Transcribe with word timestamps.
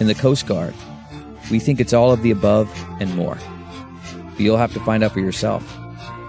In 0.00 0.06
the 0.06 0.14
Coast 0.14 0.46
Guard, 0.46 0.74
we 1.50 1.58
think 1.58 1.80
it's 1.80 1.92
all 1.92 2.12
of 2.12 2.22
the 2.22 2.30
above 2.30 2.70
and 3.00 3.14
more. 3.16 3.36
But 4.32 4.40
you'll 4.40 4.56
have 4.56 4.72
to 4.74 4.80
find 4.80 5.02
out 5.02 5.12
for 5.12 5.20
yourself. 5.20 5.62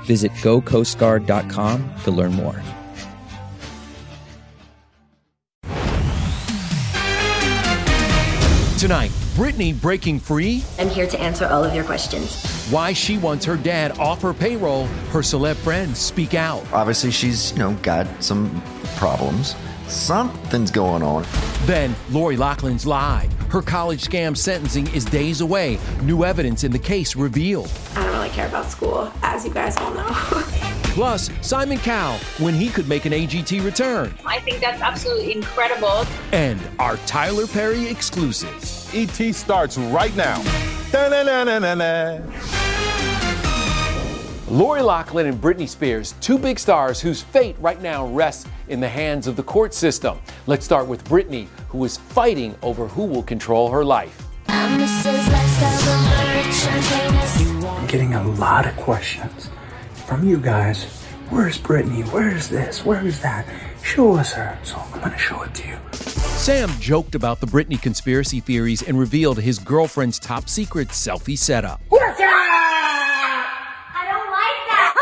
Visit 0.05 0.31
gocoastguard.com 0.33 1.93
to 2.03 2.11
learn 2.11 2.33
more. 2.33 2.61
Tonight, 8.79 9.11
Britney 9.35 9.79
breaking 9.79 10.19
free, 10.19 10.63
I'm 10.79 10.87
here 10.87 11.05
to 11.05 11.19
answer 11.19 11.45
all 11.45 11.63
of 11.65 11.75
your 11.75 11.83
questions. 11.83 12.45
why 12.71 12.93
she 12.93 13.17
wants 13.17 13.43
her 13.45 13.57
dad 13.57 13.97
off 13.99 14.21
her 14.21 14.33
payroll, 14.33 14.85
her 15.11 15.19
celeb 15.19 15.55
friends 15.57 15.99
speak 15.99 16.33
out. 16.33 16.65
Obviously, 16.71 17.11
she's, 17.11 17.51
you 17.51 17.59
know, 17.59 17.73
got 17.81 18.07
some 18.23 18.63
problems. 18.95 19.55
Something's 19.87 20.71
going 20.71 21.03
on. 21.03 21.25
Then, 21.65 21.93
Lori 22.09 22.37
Loughlin's 22.37 22.85
lie. 22.85 23.27
Her 23.49 23.63
college 23.63 24.03
scam 24.03 24.37
sentencing 24.37 24.93
is 24.93 25.05
days 25.05 25.41
away. 25.41 25.79
New 26.03 26.23
evidence 26.23 26.63
in 26.63 26.71
the 26.71 26.77
case 26.77 27.15
revealed. 27.15 27.71
I 27.95 28.03
don't 28.03 28.13
really 28.13 28.29
care 28.29 28.47
about 28.47 28.69
school, 28.69 29.11
as 29.23 29.43
you 29.43 29.51
guys 29.51 29.75
all 29.77 29.91
know. 29.91 30.05
Plus, 30.93 31.31
Simon 31.41 31.79
Cowell, 31.79 32.19
when 32.37 32.53
he 32.53 32.69
could 32.69 32.87
make 32.87 33.05
an 33.05 33.11
AGT 33.11 33.63
return. 33.65 34.13
I 34.23 34.39
think 34.39 34.59
that's 34.59 34.81
absolutely 34.81 35.33
incredible. 35.33 36.05
And 36.31 36.59
our 36.77 36.97
Tyler 37.07 37.47
Perry 37.47 37.87
exclusive. 37.87 38.53
ET 38.93 39.33
starts 39.33 39.79
right 39.79 40.15
now. 40.15 40.43
Da-na-na-na-na-na. 40.91 42.19
Lori 44.49 44.81
Loughlin 44.81 45.27
and 45.27 45.39
Britney 45.39 45.69
Spears, 45.69 46.15
two 46.21 46.37
big 46.37 46.57
stars 46.57 46.99
whose 46.99 47.21
fate 47.21 47.55
right 47.59 47.79
now 47.83 48.07
rests 48.07 48.47
in 48.67 48.79
the 48.79 48.89
hands 48.89 49.27
of 49.27 49.35
the 49.35 49.43
court 49.43 49.75
system. 49.75 50.17
Let's 50.49 50.65
start 50.65 50.87
with 50.87 51.03
Britney, 51.03 51.45
who 51.67 51.85
is 51.85 51.97
fighting 51.97 52.55
over 52.63 52.87
who 52.87 53.05
will 53.05 53.21
control 53.21 53.69
her 53.69 53.85
life. 53.85 54.25
I'm 54.47 54.79
getting 57.85 58.15
a 58.15 58.27
lot 58.29 58.65
of 58.65 58.75
questions 58.75 59.51
from 60.07 60.27
you 60.27 60.37
guys. 60.39 60.85
Where's 61.29 61.59
Britney? 61.59 62.03
Where's 62.11 62.47
this? 62.49 62.83
Where's 62.83 63.19
that? 63.19 63.45
Show 63.83 64.15
us 64.15 64.31
her. 64.33 64.57
So 64.63 64.77
I'm 64.77 64.99
gonna 64.99 65.19
show 65.19 65.43
it 65.43 65.53
to 65.53 65.67
you. 65.67 65.77
Sam 65.91 66.71
joked 66.79 67.13
about 67.13 67.39
the 67.41 67.45
Britney 67.45 67.79
conspiracy 67.79 68.39
theories 68.39 68.81
and 68.81 68.97
revealed 68.97 69.39
his 69.39 69.59
girlfriend's 69.59 70.17
top 70.17 70.49
secret 70.49 70.87
selfie 70.87 71.37
setup. 71.37 71.79
I 71.91 71.97
don't 74.09 74.31
like 74.31 74.65
that. 74.71 74.95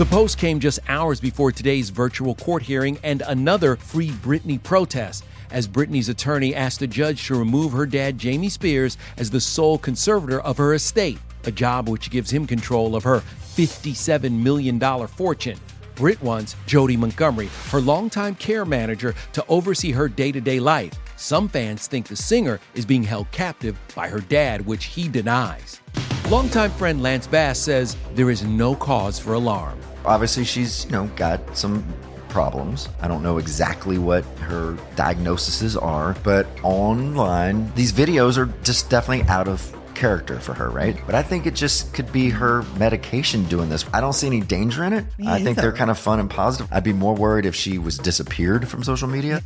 The 0.00 0.06
post 0.06 0.38
came 0.38 0.60
just 0.60 0.78
hours 0.88 1.20
before 1.20 1.52
today's 1.52 1.90
virtual 1.90 2.34
court 2.34 2.62
hearing 2.62 2.98
and 3.02 3.20
another 3.26 3.76
Free 3.76 4.08
Britney 4.08 4.60
protest, 4.62 5.26
as 5.50 5.68
Britney's 5.68 6.08
attorney 6.08 6.54
asked 6.54 6.80
the 6.80 6.86
judge 6.86 7.26
to 7.26 7.34
remove 7.34 7.72
her 7.72 7.84
dad, 7.84 8.16
Jamie 8.16 8.48
Spears, 8.48 8.96
as 9.18 9.28
the 9.28 9.42
sole 9.42 9.76
conservator 9.76 10.40
of 10.40 10.56
her 10.56 10.72
estate, 10.72 11.18
a 11.44 11.52
job 11.52 11.86
which 11.86 12.10
gives 12.10 12.30
him 12.30 12.46
control 12.46 12.96
of 12.96 13.04
her 13.04 13.18
$57 13.18 14.32
million 14.32 14.80
fortune. 15.06 15.60
Brit 15.96 16.22
wants 16.22 16.56
Jodi 16.66 16.96
Montgomery, 16.96 17.50
her 17.68 17.82
longtime 17.82 18.36
care 18.36 18.64
manager, 18.64 19.14
to 19.34 19.44
oversee 19.50 19.92
her 19.92 20.08
day 20.08 20.32
to 20.32 20.40
day 20.40 20.60
life. 20.60 20.94
Some 21.16 21.46
fans 21.46 21.88
think 21.88 22.08
the 22.08 22.16
singer 22.16 22.58
is 22.74 22.86
being 22.86 23.02
held 23.02 23.30
captive 23.32 23.78
by 23.94 24.08
her 24.08 24.20
dad, 24.20 24.64
which 24.64 24.86
he 24.86 25.08
denies. 25.08 25.82
Longtime 26.30 26.70
friend 26.70 27.02
Lance 27.02 27.26
Bass 27.26 27.58
says 27.58 27.98
there 28.14 28.30
is 28.30 28.44
no 28.44 28.74
cause 28.74 29.18
for 29.18 29.34
alarm. 29.34 29.78
Obviously, 30.04 30.44
she's, 30.44 30.84
you 30.86 30.92
know, 30.92 31.06
got 31.16 31.56
some 31.56 31.84
problems. 32.28 32.88
I 33.00 33.08
don't 33.08 33.22
know 33.22 33.38
exactly 33.38 33.98
what 33.98 34.24
her 34.38 34.76
diagnoses 34.96 35.76
are, 35.76 36.16
but 36.22 36.46
online, 36.62 37.72
these 37.74 37.92
videos 37.92 38.38
are 38.38 38.46
just 38.62 38.88
definitely 38.88 39.28
out 39.28 39.48
of 39.48 39.76
character 39.94 40.40
for 40.40 40.54
her, 40.54 40.70
right? 40.70 40.96
But 41.04 41.14
I 41.14 41.22
think 41.22 41.46
it 41.46 41.54
just 41.54 41.92
could 41.92 42.10
be 42.10 42.30
her 42.30 42.62
medication 42.78 43.44
doing 43.44 43.68
this. 43.68 43.84
I 43.92 44.00
don't 44.00 44.14
see 44.14 44.26
any 44.26 44.40
danger 44.40 44.84
in 44.84 44.94
it. 44.94 45.04
I 45.26 45.42
think 45.42 45.58
they're 45.58 45.72
kind 45.72 45.90
of 45.90 45.98
fun 45.98 46.20
and 46.20 46.30
positive. 46.30 46.68
I'd 46.72 46.84
be 46.84 46.94
more 46.94 47.14
worried 47.14 47.44
if 47.44 47.54
she 47.54 47.76
was 47.76 47.98
disappeared 47.98 48.66
from 48.66 48.82
social 48.82 49.08
media. 49.08 49.42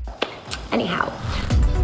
Anyhow, 0.71 1.09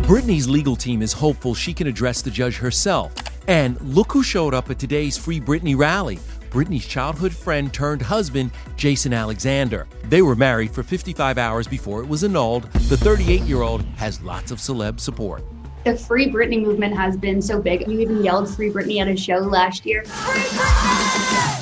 Britney's 0.02 0.49
legal 0.49 0.76
team 0.76 1.02
is 1.02 1.12
hopeful 1.12 1.55
she 1.55 1.75
can 1.75 1.87
address 1.88 2.23
the 2.23 2.31
judge 2.31 2.58
herself. 2.58 3.12
And 3.49 3.81
look 3.81 4.12
who 4.12 4.23
showed 4.23 4.55
up 4.55 4.70
at 4.70 4.78
today's 4.78 5.19
Free 5.19 5.40
Britney 5.40 5.76
rally. 5.76 6.20
Britney's 6.50 6.87
childhood 6.87 7.32
friend 7.32 7.73
turned 7.73 8.02
husband, 8.02 8.50
Jason 8.76 9.12
Alexander. 9.12 9.87
They 10.05 10.20
were 10.20 10.35
married 10.35 10.73
for 10.73 10.82
55 10.82 11.38
hours 11.38 11.69
before 11.69 12.02
it 12.02 12.08
was 12.08 12.25
annulled. 12.25 12.64
The 12.73 12.97
38 12.97 13.43
year 13.43 13.62
old 13.62 13.82
has 13.97 14.20
lots 14.20 14.50
of 14.50 14.58
celeb 14.58 14.99
support. 14.99 15.44
The 15.85 15.97
Free 15.97 16.29
Britney 16.29 16.61
movement 16.61 16.94
has 16.97 17.17
been 17.17 17.41
so 17.41 17.62
big. 17.62 17.87
You 17.88 18.00
even 18.00 18.23
yelled 18.23 18.55
Free 18.55 18.70
Britney 18.70 19.00
at 19.00 19.08
a 19.08 19.17
show 19.17 19.38
last 19.38 19.87
year. 19.87 20.02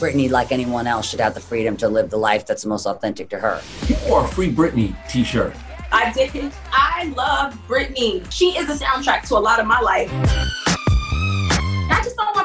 Britney, 0.01 0.29
like 0.31 0.51
anyone 0.53 0.87
else, 0.87 1.09
should 1.09 1.21
have 1.21 1.35
the 1.35 1.41
freedom 1.41 1.77
to 1.77 1.89
live 1.89 2.11
the 2.11 2.17
life 2.17 2.47
that's 2.47 2.65
most 2.65 2.87
authentic 2.87 3.29
to 3.29 3.39
her. 3.39 3.61
You 3.87 3.97
wore 4.09 4.25
a 4.25 4.29
Free 4.29 4.51
Britney 4.51 4.97
t 5.09 5.23
shirt. 5.23 5.55
I 5.93 6.13
did. 6.13 6.53
I 6.73 7.13
love 7.17 7.55
Britney. 7.69 8.27
She 8.33 8.57
is 8.59 8.69
a 8.69 8.85
soundtrack 8.85 9.29
to 9.29 9.37
a 9.37 9.39
lot 9.39 9.61
of 9.61 9.67
my 9.67 9.81
life. 9.81 10.11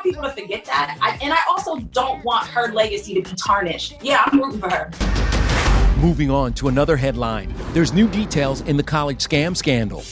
People 0.04 0.24
to 0.24 0.30
forget 0.32 0.66
that. 0.66 0.98
I, 1.02 1.18
and 1.24 1.32
I 1.32 1.40
also 1.50 1.78
don't 1.78 2.24
want 2.26 2.46
her 2.48 2.74
legacy 2.74 3.14
to 3.14 3.22
be 3.22 3.36
tarnished. 3.36 3.96
Yeah, 4.02 4.24
I'm 4.26 4.38
rooting 4.38 4.60
for 4.60 4.70
her. 4.70 4.92
Moving 6.02 6.30
on 6.30 6.52
to 6.56 6.68
another 6.68 6.98
headline 6.98 7.54
there's 7.74 7.92
new 7.92 8.08
details 8.08 8.62
in 8.62 8.78
the 8.78 8.84
college 8.84 9.18
scam 9.18 9.58
scandal. 9.58 10.04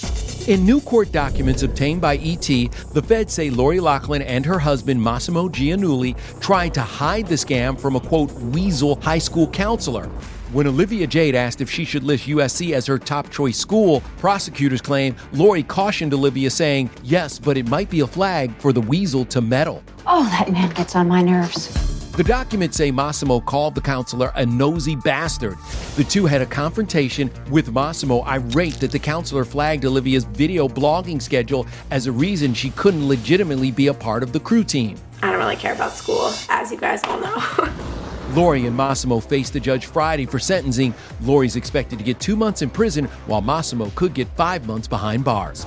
In 0.47 0.65
new 0.65 0.81
court 0.81 1.11
documents 1.11 1.61
obtained 1.61 2.01
by 2.01 2.15
ET, 2.17 2.41
the 2.41 3.03
feds 3.05 3.33
say 3.33 3.51
Lori 3.51 3.79
Loughlin 3.79 4.23
and 4.23 4.43
her 4.47 4.57
husband 4.57 4.99
Mossimo 4.99 5.47
Giannulli 5.47 6.15
tried 6.39 6.73
to 6.73 6.81
hide 6.81 7.27
the 7.27 7.35
scam 7.35 7.79
from 7.79 7.95
a 7.95 7.99
quote 7.99 8.31
weasel 8.31 8.99
high 9.01 9.19
school 9.19 9.47
counselor. 9.47 10.09
When 10.51 10.67
Olivia 10.67 11.07
Jade 11.07 11.33
asked 11.33 11.61
if 11.61 11.71
she 11.71 11.85
should 11.85 12.03
list 12.03 12.27
USC 12.27 12.73
as 12.73 12.85
her 12.85 12.99
top 12.99 13.29
choice 13.29 13.57
school, 13.57 14.01
prosecutors 14.17 14.81
claim 14.81 15.15
Lori 15.31 15.63
cautioned 15.63 16.13
Olivia, 16.13 16.49
saying, 16.49 16.89
Yes, 17.03 17.39
but 17.39 17.55
it 17.55 17.69
might 17.69 17.89
be 17.89 18.01
a 18.01 18.07
flag 18.07 18.53
for 18.57 18.73
the 18.73 18.81
weasel 18.81 19.23
to 19.25 19.39
meddle. 19.39 19.81
Oh, 20.05 20.25
that 20.25 20.51
man 20.51 20.69
gets 20.71 20.93
on 20.93 21.07
my 21.07 21.21
nerves. 21.21 21.69
The 22.17 22.23
documents 22.25 22.75
say 22.75 22.91
Mossimo 22.91 23.45
called 23.45 23.75
the 23.75 23.81
counselor 23.81 24.33
a 24.35 24.45
nosy 24.45 24.97
bastard. 24.97 25.57
The 25.95 26.03
two 26.03 26.25
had 26.25 26.41
a 26.41 26.45
confrontation 26.45 27.31
with 27.49 27.73
Mossimo, 27.73 28.27
irate 28.27 28.81
that 28.81 28.91
the 28.91 28.99
counselor 28.99 29.45
flagged 29.45 29.85
Olivia's 29.85 30.25
video 30.25 30.67
blogging 30.67 31.21
schedule 31.21 31.65
as 31.91 32.07
a 32.07 32.11
reason 32.11 32.53
she 32.53 32.71
couldn't 32.71 33.07
legitimately 33.07 33.71
be 33.71 33.87
a 33.87 33.93
part 33.93 34.21
of 34.21 34.33
the 34.33 34.39
crew 34.41 34.65
team. 34.65 34.97
I 35.23 35.31
don't 35.31 35.39
really 35.39 35.55
care 35.55 35.73
about 35.73 35.93
school, 35.93 36.33
as 36.49 36.73
you 36.73 36.77
guys 36.77 36.99
all 37.05 37.21
know. 37.21 37.93
Lori 38.33 38.65
and 38.65 38.77
Mossimo 38.77 39.21
faced 39.21 39.51
the 39.53 39.59
judge 39.59 39.85
Friday 39.85 40.25
for 40.25 40.39
sentencing. 40.39 40.93
Lori's 41.21 41.57
expected 41.57 41.99
to 41.99 42.05
get 42.05 42.19
two 42.19 42.37
months 42.37 42.61
in 42.61 42.69
prison, 42.69 43.05
while 43.27 43.41
Mossimo 43.41 43.93
could 43.95 44.13
get 44.13 44.27
five 44.29 44.65
months 44.65 44.87
behind 44.87 45.25
bars. 45.25 45.65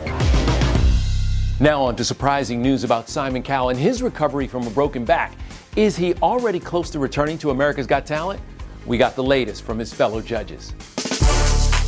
Now, 1.61 1.83
on 1.83 1.95
to 1.97 2.05
surprising 2.05 2.63
news 2.63 2.83
about 2.83 3.09
Simon 3.09 3.43
Cowell 3.43 3.69
and 3.69 3.79
his 3.79 4.03
recovery 4.03 4.47
from 4.47 4.67
a 4.67 4.71
broken 4.71 5.05
back. 5.05 5.35
Is 5.77 5.97
he 5.97 6.15
already 6.15 6.59
close 6.59 6.89
to 6.91 6.99
returning 6.99 7.37
to 7.39 7.51
America's 7.51 7.87
Got 7.87 8.07
Talent? 8.07 8.41
We 8.87 8.99
got 8.99 9.15
the 9.15 9.23
latest 9.23 9.63
from 9.63 9.79
his 9.79 9.93
fellow 9.93 10.21
judges. 10.21 10.75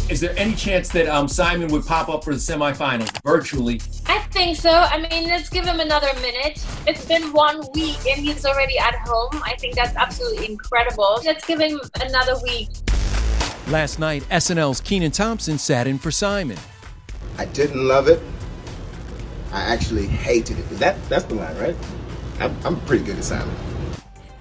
Is 0.08 0.20
there 0.20 0.34
any 0.36 0.54
chance 0.54 0.88
that 0.90 1.08
um, 1.08 1.26
Simon 1.26 1.66
would 1.68 1.84
pop 1.84 2.08
up 2.08 2.22
for 2.22 2.32
the 2.32 2.38
semifinals 2.38 3.10
virtually? 3.24 3.80
I 4.06 4.20
think 4.30 4.56
so. 4.56 4.70
I 4.70 4.98
mean, 4.98 5.28
let's 5.28 5.48
give 5.48 5.64
him 5.64 5.80
another 5.80 6.08
minute. 6.20 6.64
It's 6.86 7.04
been 7.04 7.32
one 7.32 7.62
week 7.74 7.98
and 8.06 8.20
he's 8.20 8.46
already 8.46 8.78
at 8.78 8.94
home. 9.04 9.42
I 9.44 9.56
think 9.58 9.74
that's 9.74 9.96
absolutely 9.96 10.46
incredible. 10.46 11.20
Let's 11.24 11.44
give 11.44 11.58
him 11.58 11.80
another 12.00 12.34
week. 12.44 12.68
Last 13.66 13.98
night, 13.98 14.22
SNL's 14.30 14.80
Kenan 14.80 15.10
Thompson 15.10 15.58
sat 15.58 15.88
in 15.88 15.98
for 15.98 16.12
Simon. 16.12 16.58
I 17.36 17.46
didn't 17.46 17.84
love 17.84 18.06
it. 18.06 18.22
I 19.50 19.62
actually 19.62 20.06
hated 20.06 20.60
it. 20.60 20.68
That 20.78 21.02
that's 21.08 21.24
the 21.24 21.34
line, 21.34 21.56
right? 21.58 21.76
I'm, 22.38 22.56
I'm 22.64 22.80
pretty 22.82 23.04
good 23.04 23.16
at 23.16 23.24
Simon. 23.24 23.54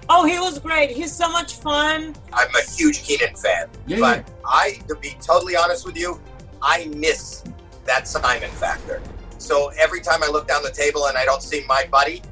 Oh, 0.08 0.24
he 0.24 0.38
was 0.38 0.58
great. 0.58 0.90
He's 0.90 1.12
so 1.12 1.28
much 1.30 1.54
fun. 1.56 2.14
I'm 2.32 2.54
a 2.54 2.62
huge 2.76 3.02
Kenan 3.02 3.34
fan, 3.34 3.68
yeah, 3.86 3.98
but 3.98 4.18
yeah. 4.18 4.34
I, 4.44 4.78
to 4.88 4.94
be 4.96 5.16
totally 5.20 5.56
honest 5.56 5.84
with 5.84 5.96
you, 5.96 6.20
I 6.62 6.86
miss 6.86 7.42
that 7.84 8.06
Simon 8.06 8.50
factor. 8.50 9.02
So 9.38 9.70
every 9.78 10.00
time 10.00 10.22
I 10.22 10.28
look 10.28 10.46
down 10.46 10.62
the 10.62 10.70
table 10.70 11.06
and 11.06 11.18
I 11.18 11.24
don't 11.24 11.42
see 11.42 11.64
my 11.66 11.86
buddy, 11.90 12.22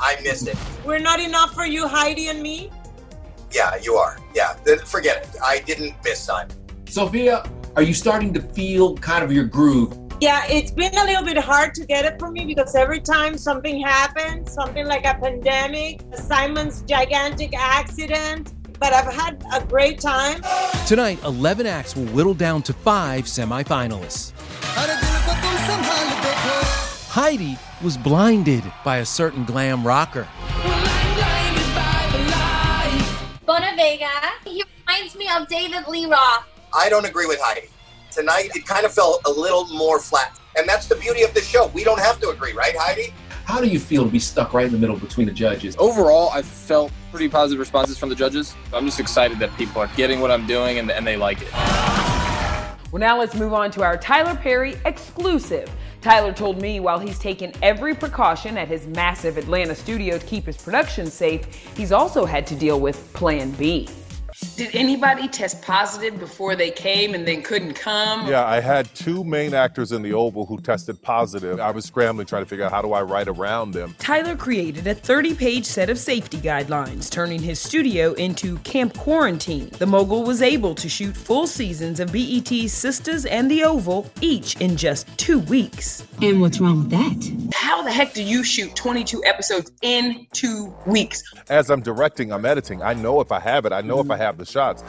I 0.00 0.18
miss 0.22 0.46
it. 0.46 0.56
We're 0.84 0.98
not 0.98 1.20
enough 1.20 1.54
for 1.54 1.64
you, 1.64 1.86
Heidi 1.86 2.28
and 2.28 2.42
me. 2.42 2.70
Yeah, 3.52 3.76
you 3.76 3.94
are. 3.94 4.18
Yeah, 4.34 4.54
forget 4.84 5.22
it. 5.22 5.40
I 5.42 5.60
didn't 5.60 5.94
miss 6.04 6.20
Simon. 6.20 6.56
Sofia, 6.86 7.48
are 7.76 7.82
you 7.82 7.94
starting 7.94 8.34
to 8.34 8.40
feel 8.40 8.96
kind 8.96 9.24
of 9.24 9.32
your 9.32 9.44
groove? 9.44 9.96
Yeah, 10.22 10.46
it's 10.48 10.70
been 10.70 10.96
a 10.96 11.02
little 11.02 11.24
bit 11.24 11.36
hard 11.36 11.74
to 11.74 11.84
get 11.84 12.04
it 12.04 12.16
for 12.20 12.30
me 12.30 12.44
because 12.44 12.76
every 12.76 13.00
time 13.00 13.36
something 13.36 13.80
happens, 13.80 14.52
something 14.52 14.86
like 14.86 15.04
a 15.04 15.14
pandemic, 15.14 16.00
Simon's 16.14 16.82
gigantic 16.82 17.58
accident, 17.58 18.54
but 18.78 18.92
I've 18.92 19.12
had 19.12 19.44
a 19.52 19.66
great 19.66 19.98
time. 19.98 20.40
Tonight, 20.86 21.18
11 21.24 21.66
acts 21.66 21.96
will 21.96 22.06
whittle 22.14 22.34
down 22.34 22.62
to 22.62 22.72
five 22.72 23.24
semifinalists. 23.24 24.30
Heidi 27.08 27.58
was 27.82 27.96
blinded 27.96 28.62
by 28.84 28.98
a 28.98 29.04
certain 29.04 29.44
glam 29.44 29.84
rocker. 29.84 30.28
Bonavega, 33.44 34.30
he 34.44 34.62
reminds 34.86 35.16
me 35.16 35.28
of 35.36 35.48
David 35.48 35.88
Lee 35.88 36.06
Roth. 36.06 36.46
I 36.72 36.88
don't 36.88 37.06
agree 37.06 37.26
with 37.26 37.40
Heidi. 37.42 37.66
Tonight, 38.14 38.50
it 38.54 38.66
kind 38.66 38.84
of 38.84 38.92
felt 38.92 39.22
a 39.24 39.30
little 39.30 39.66
more 39.68 39.98
flat. 39.98 40.38
And 40.56 40.68
that's 40.68 40.86
the 40.86 40.96
beauty 40.96 41.22
of 41.22 41.32
the 41.32 41.40
show. 41.40 41.68
We 41.68 41.82
don't 41.82 41.98
have 41.98 42.20
to 42.20 42.28
agree, 42.28 42.52
right, 42.52 42.76
Heidi? 42.76 43.14
How 43.46 43.58
do 43.58 43.66
you 43.66 43.80
feel 43.80 44.04
to 44.04 44.10
be 44.10 44.18
stuck 44.18 44.52
right 44.52 44.66
in 44.66 44.72
the 44.72 44.78
middle 44.78 44.96
between 44.96 45.26
the 45.26 45.32
judges? 45.32 45.74
Overall, 45.78 46.28
I 46.28 46.42
felt 46.42 46.92
pretty 47.10 47.30
positive 47.30 47.58
responses 47.58 47.96
from 47.96 48.10
the 48.10 48.14
judges. 48.14 48.54
I'm 48.74 48.84
just 48.84 49.00
excited 49.00 49.38
that 49.38 49.56
people 49.56 49.80
are 49.80 49.90
getting 49.96 50.20
what 50.20 50.30
I'm 50.30 50.46
doing 50.46 50.78
and, 50.78 50.90
and 50.90 51.06
they 51.06 51.16
like 51.16 51.38
it. 51.40 51.52
Well, 52.92 53.00
now 53.00 53.18
let's 53.18 53.34
move 53.34 53.54
on 53.54 53.70
to 53.70 53.82
our 53.82 53.96
Tyler 53.96 54.36
Perry 54.36 54.76
exclusive. 54.84 55.70
Tyler 56.02 56.34
told 56.34 56.60
me 56.60 56.80
while 56.80 56.98
he's 56.98 57.18
taken 57.18 57.52
every 57.62 57.94
precaution 57.94 58.58
at 58.58 58.68
his 58.68 58.86
massive 58.88 59.38
Atlanta 59.38 59.74
studio 59.74 60.18
to 60.18 60.26
keep 60.26 60.44
his 60.44 60.58
production 60.58 61.06
safe, 61.06 61.46
he's 61.74 61.92
also 61.92 62.26
had 62.26 62.46
to 62.48 62.54
deal 62.54 62.78
with 62.78 63.10
Plan 63.14 63.52
B. 63.52 63.88
Did 64.56 64.74
anybody 64.74 65.28
test 65.28 65.62
positive 65.62 66.18
before 66.18 66.54
they 66.54 66.70
came 66.70 67.14
and 67.14 67.26
then 67.26 67.42
couldn't 67.42 67.74
come? 67.74 68.28
Yeah, 68.28 68.44
I 68.44 68.60
had 68.60 68.92
two 68.94 69.24
main 69.24 69.54
actors 69.54 69.92
in 69.92 70.02
the 70.02 70.12
Oval 70.12 70.46
who 70.46 70.60
tested 70.60 71.00
positive. 71.00 71.58
I 71.58 71.70
was 71.70 71.84
scrambling 71.84 72.26
trying 72.26 72.42
to 72.42 72.48
figure 72.48 72.64
out 72.64 72.70
how 72.70 72.82
do 72.82 72.92
I 72.92 73.02
write 73.02 73.28
around 73.28 73.72
them. 73.72 73.94
Tyler 73.98 74.36
created 74.36 74.86
a 74.86 74.94
30 74.94 75.34
page 75.34 75.64
set 75.64 75.88
of 75.88 75.98
safety 75.98 76.36
guidelines, 76.38 77.10
turning 77.10 77.40
his 77.40 77.58
studio 77.58 78.12
into 78.14 78.58
Camp 78.58 78.96
Quarantine. 78.96 79.70
The 79.78 79.86
mogul 79.86 80.22
was 80.24 80.42
able 80.42 80.74
to 80.74 80.88
shoot 80.88 81.16
full 81.16 81.46
seasons 81.46 81.98
of 81.98 82.12
BET's 82.12 82.72
Sisters 82.72 83.24
and 83.24 83.50
The 83.50 83.64
Oval, 83.64 84.10
each 84.20 84.56
in 84.60 84.76
just 84.76 85.06
two 85.16 85.40
weeks. 85.40 86.06
And 86.20 86.40
what's 86.40 86.60
wrong 86.60 86.88
with 86.88 86.90
that? 86.90 87.52
How 87.54 87.82
the 87.82 87.90
heck 87.90 88.14
do 88.14 88.22
you 88.22 88.44
shoot 88.44 88.76
22 88.76 89.24
episodes 89.24 89.72
in 89.82 90.26
two 90.32 90.72
weeks? 90.86 91.22
As 91.48 91.70
I'm 91.70 91.80
directing, 91.80 92.32
I'm 92.32 92.44
editing. 92.44 92.82
I 92.82 92.94
know 92.94 93.20
if 93.20 93.32
I 93.32 93.40
have 93.40 93.66
it, 93.66 93.72
I 93.72 93.80
know 93.80 93.98
if 94.00 94.10
I 94.10 94.16
have 94.16 94.31
the 94.36 94.44
shots. 94.44 94.82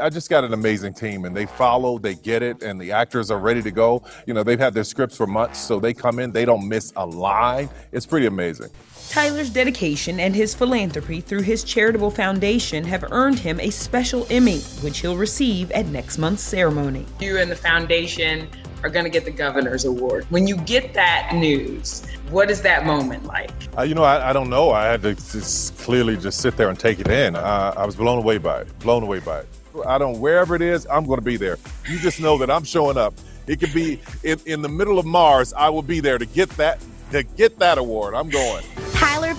I 0.00 0.10
just 0.10 0.28
got 0.30 0.44
an 0.44 0.52
amazing 0.52 0.94
team 0.94 1.24
and 1.24 1.36
they 1.36 1.46
follow, 1.46 1.98
they 1.98 2.14
get 2.14 2.42
it, 2.42 2.62
and 2.62 2.80
the 2.80 2.92
actors 2.92 3.30
are 3.30 3.38
ready 3.38 3.62
to 3.62 3.70
go. 3.70 4.02
You 4.26 4.34
know, 4.34 4.42
they've 4.42 4.58
had 4.58 4.74
their 4.74 4.84
scripts 4.84 5.16
for 5.16 5.26
months, 5.26 5.58
so 5.58 5.78
they 5.78 5.94
come 5.94 6.18
in, 6.18 6.32
they 6.32 6.44
don't 6.44 6.68
miss 6.68 6.92
a 6.96 7.06
line. 7.06 7.68
It's 7.92 8.06
pretty 8.06 8.26
amazing. 8.26 8.70
Tyler's 9.08 9.50
dedication 9.50 10.20
and 10.20 10.34
his 10.34 10.54
philanthropy 10.54 11.20
through 11.20 11.42
his 11.42 11.64
charitable 11.64 12.10
foundation 12.10 12.84
have 12.84 13.04
earned 13.10 13.38
him 13.38 13.60
a 13.60 13.70
special 13.70 14.26
Emmy, 14.30 14.60
which 14.82 14.98
he'll 14.98 15.16
receive 15.16 15.70
at 15.70 15.86
next 15.86 16.18
month's 16.18 16.42
ceremony. 16.42 17.06
You 17.20 17.38
and 17.38 17.50
the 17.50 17.56
foundation 17.56 18.48
are 18.82 18.90
going 18.90 19.04
to 19.04 19.10
get 19.10 19.24
the 19.24 19.30
governor's 19.30 19.84
award. 19.84 20.26
When 20.30 20.46
you 20.46 20.56
get 20.58 20.94
that 20.94 21.32
news, 21.34 22.04
what 22.30 22.50
is 22.50 22.62
that 22.62 22.84
moment 22.84 23.24
like? 23.24 23.50
Uh, 23.76 23.82
you 23.82 23.94
know, 23.94 24.04
I, 24.04 24.30
I, 24.30 24.32
don't 24.32 24.50
know. 24.50 24.70
I 24.70 24.84
had 24.84 25.02
to 25.02 25.14
just 25.14 25.76
clearly 25.78 26.16
just 26.16 26.40
sit 26.40 26.56
there 26.56 26.68
and 26.68 26.78
take 26.78 27.00
it 27.00 27.08
in. 27.08 27.36
Uh, 27.36 27.74
I 27.76 27.86
was 27.86 27.96
blown 27.96 28.18
away 28.18 28.38
by 28.38 28.60
it. 28.60 28.78
Blown 28.80 29.02
away 29.02 29.20
by 29.20 29.40
it. 29.40 29.48
I 29.86 29.98
don't 29.98 30.20
wherever 30.20 30.54
it 30.54 30.62
is, 30.62 30.86
I'm 30.90 31.04
going 31.04 31.18
to 31.18 31.24
be 31.24 31.36
there. 31.36 31.58
You 31.88 31.98
just 31.98 32.20
know 32.20 32.38
that 32.38 32.50
I'm 32.50 32.64
showing 32.64 32.96
up. 32.96 33.14
It 33.46 33.60
could 33.60 33.74
be 33.74 34.00
in, 34.22 34.40
in 34.46 34.62
the 34.62 34.68
middle 34.68 34.98
of 34.98 35.06
Mars. 35.06 35.52
I 35.52 35.68
will 35.68 35.82
be 35.82 36.00
there 36.00 36.18
to 36.18 36.26
get 36.26 36.48
that 36.50 36.80
to 37.12 37.22
get 37.22 37.58
that 37.58 37.78
award. 37.78 38.14
I'm 38.14 38.28
going. 38.28 38.64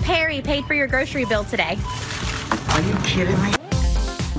Tyler 0.08 0.20
Perry 0.20 0.40
paid 0.40 0.64
for 0.64 0.74
your 0.74 0.86
grocery 0.86 1.26
bill 1.26 1.44
today. 1.44 1.78
Are 2.70 2.80
you 2.80 2.94
kidding 3.04 3.40
me? 3.42 3.52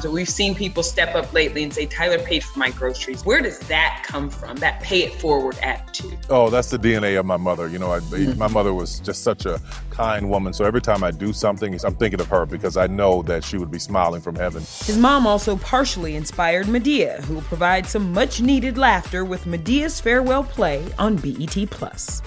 So 0.02 0.10
we've 0.10 0.30
seen 0.30 0.56
people 0.56 0.82
step 0.82 1.14
up 1.14 1.32
lately 1.34 1.62
and 1.62 1.74
say, 1.74 1.86
Tyler 1.86 2.20
paid 2.20 2.44
for 2.44 2.58
my 2.58 2.72
groceries. 2.72 3.26
Where 3.26 3.42
does 3.42 3.60
that 3.68 4.04
come 4.08 4.30
from? 4.30 4.56
That 4.58 4.82
pay 4.82 5.04
it 5.04 5.14
forward 5.16 5.58
attitude? 5.62 6.18
Oh, 6.30 6.50
that's 6.50 6.70
the 6.70 6.80
DNA 6.80 7.20
of 7.20 7.26
my 7.26 7.36
mother. 7.36 7.68
You 7.68 7.80
know, 7.80 7.92
I, 7.92 8.00
mm-hmm. 8.00 8.40
my 8.40 8.48
mother 8.48 8.74
was 8.74 9.02
just 9.02 9.24
such 9.24 9.46
a 9.46 9.62
kind 9.90 10.30
woman. 10.30 10.54
So 10.54 10.64
every 10.64 10.82
time 10.82 11.04
I 11.04 11.12
do 11.12 11.34
something, 11.34 11.78
I'm 11.84 11.96
thinking 11.96 12.22
of 12.22 12.28
her 12.28 12.46
because 12.46 12.78
I 12.78 12.88
know 12.88 13.22
that 13.24 13.44
she 13.44 13.58
would 13.58 13.70
be 13.70 13.80
smiling 13.80 14.22
from 14.22 14.36
heaven. 14.36 14.62
His 14.62 14.98
mom 14.98 15.28
also 15.28 15.58
partially 15.58 16.16
inspired 16.16 16.68
Madea, 16.68 17.22
who 17.26 17.36
will 17.36 17.42
provide 17.42 17.86
some 17.86 18.14
much 18.14 18.42
needed 18.42 18.78
laughter 18.78 19.26
with 19.26 19.44
Madea's 19.44 20.00
farewell 20.00 20.44
play 20.44 20.84
on 20.98 21.18
BET 21.18 21.70
Plus. 21.70 22.22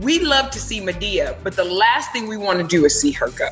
We 0.00 0.20
love 0.20 0.50
to 0.50 0.58
see 0.58 0.80
Madea, 0.80 1.36
but 1.42 1.56
the 1.56 1.64
last 1.64 2.12
thing 2.12 2.26
we 2.26 2.36
want 2.36 2.58
to 2.58 2.66
do 2.66 2.84
is 2.84 3.00
see 3.00 3.12
her 3.12 3.30
go. 3.30 3.48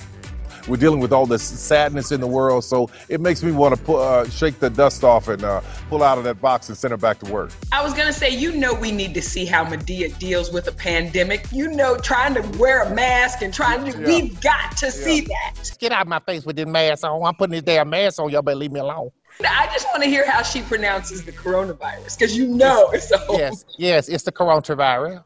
We're 0.69 0.77
dealing 0.77 1.01
with 1.01 1.13
all 1.13 1.27
this 1.27 1.43
sadness 1.43 2.11
in 2.11 2.21
the 2.21 2.27
world, 2.27 2.65
so 2.65 2.89
it 3.09 3.21
makes 3.21 3.43
me 3.43 3.53
want 3.53 3.77
to 3.77 3.83
pu- 3.83 3.97
uh, 3.97 4.29
shake 4.31 4.61
the 4.61 4.71
dust 4.71 5.05
off 5.05 5.29
and 5.29 5.45
uh, 5.45 5.61
pull 5.91 6.03
out 6.03 6.17
of 6.17 6.25
that 6.25 6.41
box 6.41 6.69
and 6.69 6.79
send 6.79 6.93
her 6.93 6.97
back 6.97 7.19
to 7.21 7.31
work. 7.31 7.51
I 7.71 7.83
was 7.83 7.93
gonna 7.93 8.15
say, 8.15 8.31
you 8.31 8.53
know, 8.53 8.73
we 8.73 8.91
need 8.91 9.13
to 9.15 9.23
see 9.23 9.45
how 9.45 9.65
Madea 9.65 10.19
deals 10.19 10.51
with 10.51 10.67
a 10.67 10.73
pandemic. 10.73 11.47
You 11.53 11.69
know, 11.69 11.99
trying 11.99 12.35
to 12.35 12.59
wear 12.59 12.83
a 12.83 12.95
mask 12.95 13.43
and 13.43 13.53
trying 13.53 13.85
to, 13.91 13.99
yeah. 13.99 14.07
we've 14.07 14.41
got 14.41 14.77
to 14.79 14.87
yeah. 14.87 14.93
see 14.93 15.21
that. 15.23 15.77
Get 15.79 15.93
out 15.93 16.03
of 16.03 16.09
my 16.09 16.21
face 16.21 16.47
with 16.47 16.57
this 16.57 16.67
mask 16.67 17.05
on. 17.05 17.23
I'm 17.23 17.35
putting 17.35 17.53
this 17.53 17.63
damn 17.63 17.91
mask 17.91 18.19
on. 18.21 18.31
Y'all 18.31 18.43
better 18.43 18.57
leave 18.57 18.73
me 18.73 18.81
alone. 18.81 19.11
I 19.41 19.69
just 19.73 19.87
want 19.93 20.03
to 20.05 20.09
hear 20.09 20.31
how 20.31 20.43
she 20.43 20.63
pronounces 20.63 21.25
the 21.25 21.33
coronavirus 21.33 22.19
because 22.19 22.37
you 22.37 22.47
know 22.47 22.91
it's 22.91 23.11
a 23.11 23.19
whole. 23.19 23.39
Yes, 23.39 23.65
yes, 23.77 24.09
it's 24.09 24.25
the 24.25 24.33
coronavirus. 24.33 25.23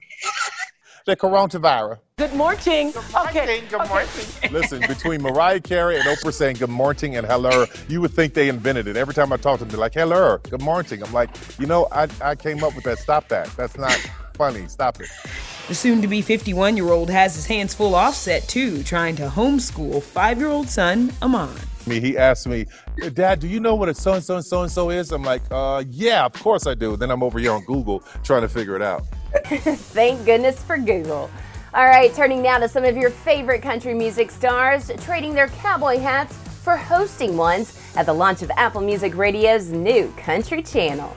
The 1.08 1.16
coronavirus. 1.16 2.00
Good 2.18 2.34
morning. 2.34 2.92
Okay. 3.28 3.62
Good 3.70 3.88
morning. 3.88 4.08
Listen, 4.50 4.80
between 4.86 5.22
Mariah 5.22 5.58
Carey 5.58 5.96
and 5.98 6.04
Oprah 6.04 6.34
saying 6.34 6.56
good 6.56 6.68
morning 6.68 7.16
and 7.16 7.26
hello, 7.26 7.64
you 7.88 8.02
would 8.02 8.10
think 8.10 8.34
they 8.34 8.50
invented 8.50 8.86
it. 8.86 8.94
Every 8.98 9.14
time 9.14 9.32
I 9.32 9.38
talk 9.38 9.60
to 9.60 9.64
them, 9.64 9.70
they're 9.70 9.80
like, 9.80 9.94
hello, 9.94 10.36
good 10.50 10.60
morning. 10.60 11.02
I'm 11.02 11.10
like, 11.14 11.30
you 11.58 11.64
know, 11.64 11.88
I, 11.92 12.08
I 12.20 12.34
came 12.34 12.62
up 12.62 12.74
with 12.74 12.84
that. 12.84 12.98
Stop 12.98 13.28
that. 13.28 13.46
That's 13.56 13.78
not 13.78 13.94
funny. 14.34 14.68
Stop 14.68 15.00
it. 15.00 15.08
The 15.68 15.74
soon 15.74 16.02
to 16.02 16.08
be 16.08 16.20
51 16.20 16.76
year 16.76 16.90
old 16.90 17.08
has 17.08 17.34
his 17.34 17.46
hands 17.46 17.72
full 17.72 17.94
offset 17.94 18.46
too, 18.46 18.82
trying 18.82 19.16
to 19.16 19.28
homeschool 19.28 20.02
five 20.02 20.38
year 20.38 20.48
old 20.48 20.68
son, 20.68 21.10
Aman. 21.22 21.56
Me, 21.86 22.00
he 22.00 22.18
asked 22.18 22.46
me, 22.46 22.66
Dad, 23.14 23.40
do 23.40 23.48
you 23.48 23.60
know 23.60 23.74
what 23.74 23.88
a 23.88 23.94
so 23.94 24.12
and 24.12 24.22
so 24.22 24.36
and 24.36 24.44
so 24.44 24.60
and 24.60 24.70
so 24.70 24.90
is? 24.90 25.10
I'm 25.10 25.22
like, 25.22 25.40
uh, 25.50 25.82
yeah, 25.88 26.26
of 26.26 26.34
course 26.34 26.66
I 26.66 26.74
do. 26.74 26.98
Then 26.98 27.10
I'm 27.10 27.22
over 27.22 27.38
here 27.38 27.52
on 27.52 27.64
Google 27.64 28.00
trying 28.22 28.42
to 28.42 28.48
figure 28.48 28.76
it 28.76 28.82
out. 28.82 29.04
Thank 29.46 30.24
goodness 30.24 30.62
for 30.62 30.78
Google. 30.78 31.30
All 31.74 31.86
right, 31.86 32.12
turning 32.14 32.40
now 32.42 32.58
to 32.58 32.68
some 32.68 32.84
of 32.84 32.96
your 32.96 33.10
favorite 33.10 33.62
country 33.62 33.92
music 33.92 34.30
stars 34.30 34.90
trading 35.02 35.34
their 35.34 35.48
cowboy 35.48 35.98
hats 35.98 36.36
for 36.36 36.76
hosting 36.76 37.36
ones 37.36 37.78
at 37.96 38.06
the 38.06 38.12
launch 38.12 38.42
of 38.42 38.50
Apple 38.56 38.80
Music 38.80 39.14
Radio's 39.16 39.68
new 39.68 40.12
country 40.16 40.62
channel. 40.62 41.14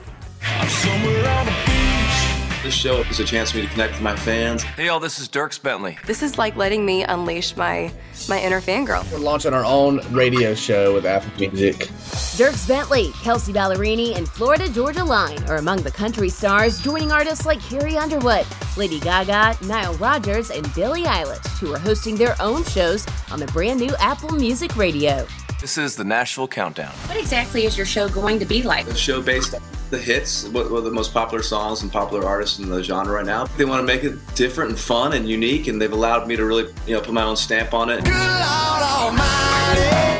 This 2.62 2.74
show 2.74 3.00
is 3.00 3.18
a 3.18 3.24
chance 3.24 3.50
for 3.50 3.56
me 3.56 3.64
to 3.64 3.68
connect 3.70 3.94
with 3.94 4.02
my 4.02 4.14
fans. 4.14 4.62
Hey, 4.62 4.86
y'all, 4.86 5.00
this 5.00 5.18
is 5.18 5.28
Dierks 5.28 5.60
Bentley. 5.60 5.98
This 6.06 6.22
is 6.22 6.38
like 6.38 6.54
letting 6.54 6.86
me 6.86 7.02
unleash 7.02 7.56
my 7.56 7.92
my 8.28 8.40
inner 8.40 8.60
fangirl. 8.60 9.10
We're 9.12 9.18
launching 9.18 9.54
our 9.54 9.64
own 9.64 10.00
radio 10.12 10.54
show 10.54 10.94
with 10.94 11.06
Apple 11.06 11.30
Music. 11.38 11.88
Dierks 12.36 12.66
Bentley, 12.66 13.10
Kelsea 13.22 13.52
Ballerini, 13.52 14.16
and 14.16 14.28
Florida 14.28 14.68
Georgia 14.68 15.04
Line 15.04 15.42
are 15.44 15.56
among 15.56 15.82
the 15.82 15.90
country 15.90 16.28
stars, 16.28 16.80
joining 16.80 17.12
artists 17.12 17.46
like 17.46 17.60
Carrie 17.60 17.96
Underwood, 17.96 18.46
Lady 18.76 19.00
Gaga, 19.00 19.56
Nile 19.66 19.94
Rodgers, 19.94 20.50
and 20.50 20.72
Billie 20.74 21.04
Eilish, 21.04 21.46
who 21.58 21.74
are 21.74 21.78
hosting 21.78 22.16
their 22.16 22.36
own 22.40 22.64
shows 22.64 23.06
on 23.30 23.38
the 23.38 23.46
brand 23.46 23.80
new 23.80 23.94
Apple 23.98 24.30
Music 24.30 24.76
Radio. 24.76 25.26
This 25.60 25.78
is 25.78 25.94
the 25.94 26.04
Nashville 26.04 26.48
Countdown. 26.48 26.92
What 27.06 27.16
exactly 27.16 27.66
is 27.66 27.76
your 27.76 27.86
show 27.86 28.08
going 28.08 28.38
to 28.40 28.44
be 28.44 28.62
like? 28.62 28.86
A 28.88 28.96
show 28.96 29.22
based 29.22 29.54
on 29.54 29.60
the 29.92 29.98
hits, 29.98 30.48
what, 30.48 30.72
are 30.72 30.80
the 30.80 30.90
most 30.90 31.12
popular 31.12 31.42
songs 31.42 31.82
and 31.82 31.92
popular 31.92 32.24
artists 32.24 32.58
in 32.58 32.70
the 32.70 32.82
genre 32.82 33.12
right 33.12 33.26
now. 33.26 33.44
They 33.44 33.66
want 33.66 33.80
to 33.80 33.86
make 33.86 34.04
it 34.04 34.16
different 34.34 34.70
and 34.70 34.78
fun 34.78 35.12
and 35.12 35.28
unique, 35.28 35.68
and 35.68 35.80
they've 35.80 35.92
allowed 35.92 36.26
me 36.26 36.34
to 36.34 36.46
really, 36.46 36.72
you 36.86 36.94
know, 36.94 37.02
put 37.02 37.12
my 37.12 37.22
own 37.22 37.36
stamp 37.36 37.74
on 37.74 37.90
it. 37.90 38.00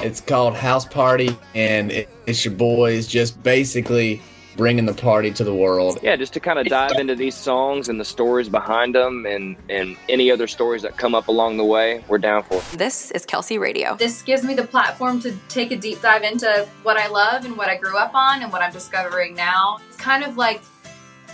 It's 0.05 0.21
called 0.21 0.55
House 0.55 0.85
Party, 0.85 1.37
and 1.55 1.91
it, 1.91 2.11
it's 2.27 2.45
your 2.45 2.53
boys 2.53 3.07
just 3.07 3.43
basically 3.43 4.21
bringing 4.57 4.87
the 4.87 4.95
party 4.95 5.31
to 5.33 5.45
the 5.45 5.55
world. 5.55 5.99
Yeah, 6.03 6.17
just 6.17 6.33
to 6.35 6.41
kind 6.41 6.59
of 6.59 6.67
dive 6.67 6.93
into 6.99 7.15
these 7.15 7.35
songs 7.35 7.89
and 7.89 7.99
the 7.99 8.05
stories 8.05 8.49
behind 8.49 8.95
them 8.95 9.27
and, 9.27 9.57
and 9.69 9.97
any 10.09 10.31
other 10.31 10.47
stories 10.47 10.83
that 10.83 10.97
come 10.97 11.15
up 11.15 11.29
along 11.29 11.57
the 11.57 11.65
way, 11.65 12.05
we're 12.09 12.19
down 12.19 12.43
for. 12.43 12.61
This 12.77 13.11
is 13.13 13.25
Kelsea 13.25 13.59
Radio. 13.59 13.97
This 13.97 14.23
gives 14.23 14.43
me 14.45 14.55
the 14.55 14.65
platform 14.65 15.21
to 15.21 15.35
take 15.49 15.71
a 15.73 15.77
deep 15.77 16.01
dive 16.03 16.23
into 16.23 16.69
what 16.83 16.97
I 16.97 17.09
love 17.09 17.45
and 17.45 17.57
what 17.57 17.69
I 17.69 17.77
grew 17.77 17.97
up 17.97 18.15
on 18.15 18.43
and 18.43 18.53
what 18.53 18.63
I'm 18.63 18.73
discovering 18.73 19.35
now. 19.35 19.79
It's 19.89 19.97
kind 19.97 20.25
of 20.25 20.37
like, 20.37 20.63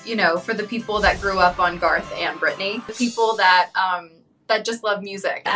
you 0.04 0.16
know, 0.16 0.38
for 0.38 0.54
the 0.54 0.64
people 0.64 1.00
that 1.00 1.20
grew 1.20 1.38
up 1.38 1.58
on 1.58 1.78
Garth 1.78 2.10
and 2.16 2.38
Britney, 2.38 2.86
the 2.86 2.92
people 2.92 3.36
that 3.36 3.70
um, 3.74 4.10
that 4.46 4.64
just 4.64 4.82
love 4.82 5.02
music. 5.02 5.46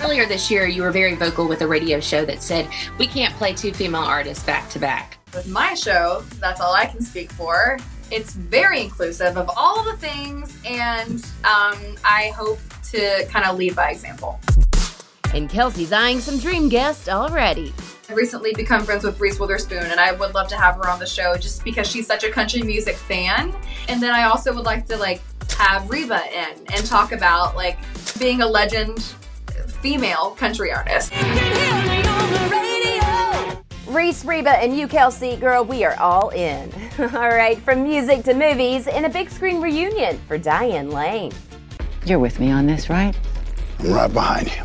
Earlier 0.00 0.26
this 0.26 0.50
year, 0.50 0.66
you 0.66 0.82
were 0.82 0.92
very 0.92 1.14
vocal 1.16 1.48
with 1.48 1.60
a 1.62 1.66
radio 1.66 1.98
show 2.00 2.24
that 2.24 2.42
said, 2.42 2.68
we 2.98 3.06
can't 3.06 3.34
play 3.34 3.52
two 3.52 3.72
female 3.72 4.02
artists 4.02 4.44
back 4.44 4.68
to 4.70 4.78
back. 4.78 5.18
With 5.34 5.48
my 5.48 5.74
show, 5.74 6.22
that's 6.40 6.60
all 6.60 6.74
I 6.74 6.84
can 6.84 7.00
speak 7.00 7.32
for. 7.32 7.78
It's 8.10 8.34
very 8.34 8.82
inclusive 8.82 9.38
of 9.38 9.50
all 9.56 9.82
the 9.82 9.96
things, 9.96 10.54
and 10.66 11.24
um, 11.44 11.96
I 12.04 12.32
hope 12.36 12.58
to 12.90 13.26
kind 13.30 13.46
of 13.46 13.56
lead 13.56 13.74
by 13.74 13.90
example. 13.90 14.38
And 15.32 15.48
Kelsea's 15.48 15.92
eyeing 15.92 16.20
some 16.20 16.38
dream 16.38 16.68
guests 16.68 17.08
already. 17.08 17.72
I've 18.10 18.16
recently 18.16 18.52
become 18.52 18.84
friends 18.84 19.04
with 19.04 19.18
Reese 19.18 19.40
Witherspoon, 19.40 19.84
and 19.84 19.98
I 19.98 20.12
would 20.12 20.34
love 20.34 20.48
to 20.48 20.56
have 20.56 20.76
her 20.76 20.90
on 20.90 20.98
the 20.98 21.06
show 21.06 21.34
just 21.36 21.64
because 21.64 21.88
she's 21.88 22.06
such 22.06 22.24
a 22.24 22.30
country 22.30 22.60
music 22.62 22.96
fan. 22.96 23.54
And 23.88 24.02
then 24.02 24.10
I 24.10 24.24
also 24.24 24.54
would 24.54 24.66
like 24.66 24.86
to 24.88 24.98
like 24.98 25.22
have 25.56 25.88
Reba 25.88 26.20
in 26.26 26.66
and 26.74 26.84
talk 26.84 27.12
about 27.12 27.56
like 27.56 27.78
being 28.18 28.42
a 28.42 28.46
legend 28.46 29.00
female 29.80 30.32
country 30.32 30.70
artist. 30.70 31.10
Reese, 33.92 34.24
Reba, 34.24 34.50
and 34.50 34.74
you, 34.74 34.88
Kelsea, 34.88 35.36
girl, 35.36 35.64
we 35.64 35.84
are 35.84 35.94
all 36.00 36.30
in. 36.30 36.72
all 36.98 37.28
right, 37.28 37.58
from 37.58 37.82
music 37.82 38.24
to 38.24 38.32
movies, 38.32 38.88
and 38.88 39.04
a 39.04 39.08
big 39.10 39.28
screen 39.28 39.60
reunion 39.60 40.18
for 40.26 40.38
Diane 40.38 40.90
Lane. 40.90 41.30
You're 42.06 42.18
with 42.18 42.40
me 42.40 42.50
on 42.50 42.66
this, 42.66 42.88
right? 42.88 43.14
I'm 43.80 43.92
right 43.92 44.12
behind 44.12 44.48
you. 44.48 44.62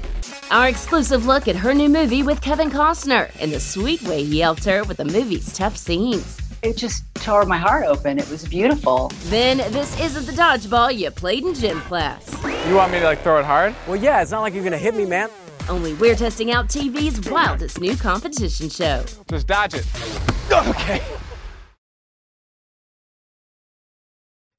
Our 0.50 0.70
exclusive 0.70 1.26
look 1.26 1.50
at 1.50 1.58
her 1.58 1.74
new 1.74 1.90
movie 1.90 2.24
with 2.24 2.40
Kevin 2.40 2.70
Costner 2.70 3.30
and 3.42 3.52
the 3.52 3.60
sweet 3.60 4.02
way 4.04 4.24
he 4.24 4.40
helped 4.40 4.64
her 4.64 4.86
with 4.86 4.96
the 4.96 5.06
movie's 5.06 5.52
tough 5.52 5.76
scenes. 5.76 6.40
It 6.64 6.78
just 6.78 7.04
tore 7.16 7.44
my 7.46 7.58
heart 7.58 7.86
open. 7.86 8.18
It 8.20 8.30
was 8.30 8.48
beautiful. 8.48 9.12
Then, 9.26 9.58
this 9.74 10.00
isn't 10.00 10.26
the 10.26 10.32
dodgeball 10.32 10.98
you 10.98 11.12
played 11.12 11.44
in 11.44 11.54
gym 11.54 11.82
class. 11.82 12.32
You 12.68 12.76
want 12.76 12.94
me 12.94 13.00
to 13.00 13.06
like 13.06 13.22
throw 13.24 13.40
it 13.40 13.46
hard? 13.46 13.76
Well, 13.88 13.98
yeah, 13.98 14.22
it's 14.22 14.32
not 14.32 14.40
like 14.40 14.54
you're 14.54 14.64
gonna 14.64 14.78
hit 14.78 14.96
me, 14.96 15.06
man. 15.06 15.30
Only 15.70 15.94
we're 15.96 16.16
testing 16.16 16.52
out 16.52 16.68
TV's 16.68 17.30
wildest 17.30 17.80
new 17.82 17.96
competition 17.96 18.70
show. 18.70 19.04
Just 19.30 19.48
dodge 19.48 19.74
it. 19.74 19.86
Okay. 20.52 21.04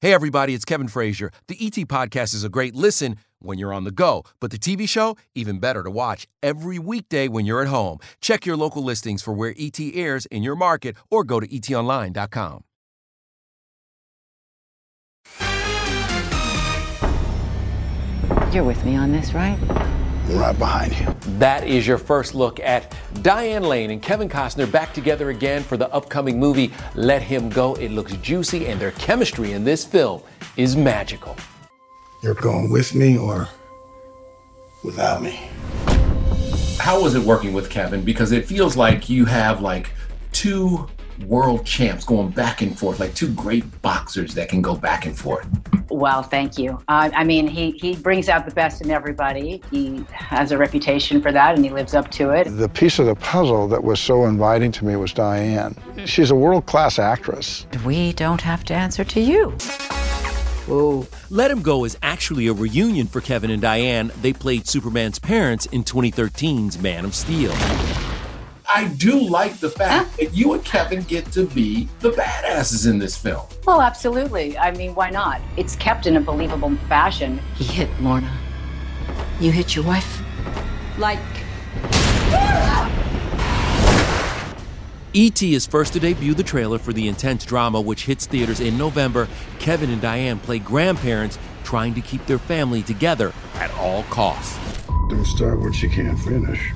Hey, 0.01 0.13
everybody, 0.13 0.53
it's 0.53 0.63
Kevin 0.63 0.87
Frazier. 0.87 1.29
The 1.47 1.57
ET 1.59 1.73
Podcast 1.87 2.33
is 2.33 2.45
a 2.45 2.49
great 2.49 2.73
listen 2.73 3.17
when 3.39 3.57
you're 3.57 3.73
on 3.73 3.83
the 3.83 3.91
go, 3.91 4.23
but 4.39 4.49
the 4.49 4.57
TV 4.57 4.87
show, 4.87 5.17
even 5.35 5.59
better 5.59 5.83
to 5.83 5.91
watch 5.91 6.25
every 6.41 6.79
weekday 6.79 7.27
when 7.27 7.45
you're 7.45 7.61
at 7.61 7.67
home. 7.67 7.99
Check 8.21 8.45
your 8.45 8.55
local 8.55 8.81
listings 8.81 9.21
for 9.21 9.33
where 9.33 9.53
ET 9.59 9.77
airs 9.79 10.25
in 10.27 10.41
your 10.41 10.55
market 10.55 10.95
or 11.11 11.25
go 11.25 11.41
to 11.41 11.47
etonline.com. 11.47 12.63
You're 18.53 18.63
with 18.63 18.83
me 18.85 18.95
on 18.95 19.11
this, 19.11 19.33
right? 19.33 19.59
I'm 20.29 20.37
right 20.37 20.57
behind 20.59 20.95
you. 20.99 21.07
That 21.39 21.65
is 21.65 21.87
your 21.87 21.97
first 21.97 22.35
look 22.35 22.59
at 22.59 22.95
Diane 23.23 23.63
Lane 23.63 23.89
and 23.89 23.99
Kevin 23.99 24.29
Costner 24.29 24.71
back 24.71 24.93
together 24.93 25.31
again 25.31 25.63
for 25.63 25.75
the 25.75 25.91
upcoming 25.91 26.39
movie 26.39 26.71
Let 26.93 27.23
Him 27.23 27.49
Go. 27.49 27.73
It 27.75 27.89
looks 27.89 28.13
juicy, 28.17 28.67
and 28.67 28.79
their 28.79 28.91
chemistry 28.91 29.53
in 29.53 29.63
this 29.63 29.83
film 29.83 30.21
is 30.55 30.75
magical. 30.75 31.35
You're 32.21 32.35
going 32.35 32.69
with 32.69 32.93
me 32.93 33.17
or 33.17 33.49
without 34.83 35.23
me? 35.23 35.49
How 36.77 37.01
was 37.01 37.15
it 37.15 37.23
working 37.23 37.51
with 37.51 37.71
Kevin? 37.71 38.03
Because 38.03 38.31
it 38.31 38.45
feels 38.45 38.77
like 38.77 39.09
you 39.09 39.25
have 39.25 39.61
like 39.61 39.91
two 40.31 40.87
world 41.25 41.65
champs 41.65 42.05
going 42.05 42.29
back 42.29 42.61
and 42.61 42.77
forth, 42.77 42.99
like 42.99 43.13
two 43.13 43.31
great 43.33 43.81
boxers 43.81 44.33
that 44.35 44.49
can 44.49 44.61
go 44.61 44.75
back 44.75 45.05
and 45.05 45.17
forth. 45.17 45.47
Well, 45.89 46.23
thank 46.23 46.57
you. 46.57 46.81
Uh, 46.87 47.09
I 47.13 47.23
mean, 47.23 47.47
he, 47.47 47.71
he 47.71 47.95
brings 47.95 48.29
out 48.29 48.45
the 48.45 48.53
best 48.53 48.81
in 48.81 48.91
everybody. 48.91 49.61
He 49.71 50.05
has 50.11 50.51
a 50.51 50.57
reputation 50.57 51.21
for 51.21 51.31
that 51.31 51.55
and 51.55 51.63
he 51.63 51.71
lives 51.71 51.93
up 51.93 52.09
to 52.11 52.29
it. 52.31 52.45
The 52.45 52.69
piece 52.69 52.99
of 52.99 53.05
the 53.05 53.15
puzzle 53.15 53.67
that 53.69 53.83
was 53.83 53.99
so 53.99 54.25
inviting 54.25 54.71
to 54.73 54.85
me 54.85 54.95
was 54.95 55.13
Diane. 55.13 55.75
She's 56.05 56.31
a 56.31 56.35
world 56.35 56.65
class 56.65 56.99
actress. 56.99 57.65
We 57.85 58.13
don't 58.13 58.41
have 58.41 58.63
to 58.65 58.73
answer 58.73 59.03
to 59.03 59.19
you. 59.19 59.51
Whoa. 60.69 61.07
Let 61.31 61.49
Him 61.49 61.63
Go 61.63 61.83
is 61.83 61.97
actually 62.03 62.45
a 62.45 62.53
reunion 62.53 63.07
for 63.07 63.21
Kevin 63.21 63.49
and 63.49 63.61
Diane. 63.61 64.11
They 64.21 64.33
played 64.33 64.67
Superman's 64.67 65.17
parents 65.17 65.65
in 65.67 65.83
2013's 65.83 66.79
Man 66.79 67.05
of 67.05 67.15
Steel. 67.15 67.53
I 68.71 68.87
do 68.97 69.19
like 69.19 69.57
the 69.57 69.69
fact 69.69 70.17
that 70.17 70.31
you 70.31 70.53
and 70.53 70.63
Kevin 70.63 71.01
get 71.01 71.31
to 71.31 71.47
be 71.47 71.89
the 72.01 72.11
badasses 72.11 72.87
in 72.87 72.99
this 72.99 73.17
film. 73.17 73.47
Well, 73.65 73.81
absolutely. 73.81 74.59
I 74.59 74.71
mean, 74.71 74.93
why 74.93 75.09
not? 75.09 75.41
It's 75.57 75.75
kept 75.75 76.05
in 76.05 76.17
a 76.17 76.21
believable 76.21 76.75
fashion. 76.87 77.39
He 77.55 77.63
hit 77.63 77.89
Lorna. 77.99 78.31
You 79.39 79.51
hit 79.51 79.75
your 79.75 79.85
wife? 79.85 80.21
Like, 80.99 81.19
E.T. 85.13 85.55
is 85.55 85.65
first 85.65 85.93
to 85.93 85.99
debut 85.99 86.35
the 86.35 86.43
trailer 86.43 86.77
for 86.77 86.93
the 86.93 87.07
intense 87.07 87.43
drama 87.43 87.81
which 87.81 88.05
hits 88.05 88.27
theaters 88.27 88.59
in 88.59 88.77
November. 88.77 89.27
Kevin 89.57 89.89
and 89.89 89.99
Diane 89.99 90.37
play 90.37 90.59
grandparents 90.59 91.39
trying 91.63 91.95
to 91.95 92.01
keep 92.01 92.23
their 92.27 92.37
family 92.37 92.83
together 92.83 93.33
at 93.55 93.71
all 93.71 94.03
costs. 94.03 94.59
Don't 95.09 95.25
start 95.25 95.59
what 95.59 95.81
you 95.81 95.89
can't 95.89 96.19
finish. 96.19 96.71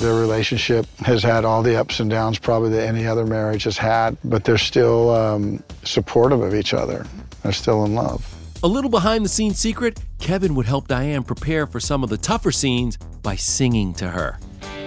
Their 0.00 0.14
relationship 0.14 0.86
has 1.00 1.22
had 1.22 1.44
all 1.44 1.62
the 1.62 1.78
ups 1.78 2.00
and 2.00 2.08
downs 2.08 2.38
probably 2.38 2.70
that 2.70 2.88
any 2.88 3.06
other 3.06 3.26
marriage 3.26 3.64
has 3.64 3.76
had, 3.76 4.16
but 4.24 4.44
they're 4.44 4.56
still 4.56 5.10
um, 5.10 5.62
supportive 5.84 6.40
of 6.40 6.54
each 6.54 6.72
other. 6.72 7.04
They're 7.42 7.52
still 7.52 7.84
in 7.84 7.94
love. 7.94 8.26
A 8.62 8.66
little 8.66 8.88
behind 8.90 9.26
the 9.26 9.28
scenes 9.28 9.58
secret 9.58 10.00
Kevin 10.18 10.54
would 10.54 10.64
help 10.64 10.88
Diane 10.88 11.22
prepare 11.22 11.66
for 11.66 11.80
some 11.80 12.02
of 12.02 12.08
the 12.08 12.16
tougher 12.16 12.50
scenes 12.50 12.96
by 13.22 13.36
singing 13.36 13.92
to 13.94 14.08
her. 14.08 14.38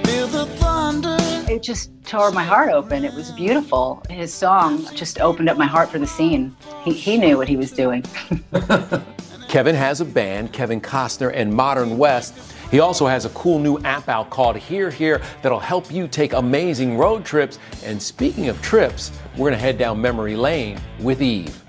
Feel 0.03 0.27
the 0.27 0.47
thunder 0.57 1.17
It 1.47 1.61
just 1.61 1.91
tore 2.05 2.31
my 2.31 2.43
heart 2.43 2.71
open. 2.71 3.05
It 3.05 3.13
was 3.13 3.31
beautiful. 3.31 4.01
His 4.09 4.33
song 4.33 4.83
just 4.95 5.19
opened 5.19 5.47
up 5.47 5.57
my 5.57 5.67
heart 5.67 5.89
for 5.89 5.99
the 5.99 6.07
scene. 6.07 6.55
He, 6.83 6.91
he 6.91 7.17
knew 7.17 7.37
what 7.37 7.47
he 7.47 7.55
was 7.55 7.71
doing. 7.71 8.03
Kevin 9.47 9.75
has 9.75 10.01
a 10.01 10.05
band, 10.05 10.53
Kevin 10.53 10.81
Costner 10.81 11.31
and 11.31 11.53
Modern 11.53 11.99
West. 11.99 12.52
He 12.71 12.79
also 12.79 13.05
has 13.07 13.25
a 13.25 13.29
cool 13.29 13.59
new 13.59 13.79
app 13.79 14.09
out 14.09 14.29
called 14.29 14.55
HearHere 14.55 15.23
that'll 15.41 15.59
help 15.59 15.91
you 15.91 16.07
take 16.07 16.33
amazing 16.33 16.97
road 16.97 17.25
trips. 17.25 17.59
And 17.83 18.01
speaking 18.01 18.49
of 18.49 18.61
trips, 18.61 19.11
we're 19.33 19.49
going 19.49 19.53
to 19.53 19.57
head 19.57 19.77
down 19.77 20.01
memory 20.01 20.35
lane 20.35 20.79
with 20.99 21.21
Eve. 21.21 21.63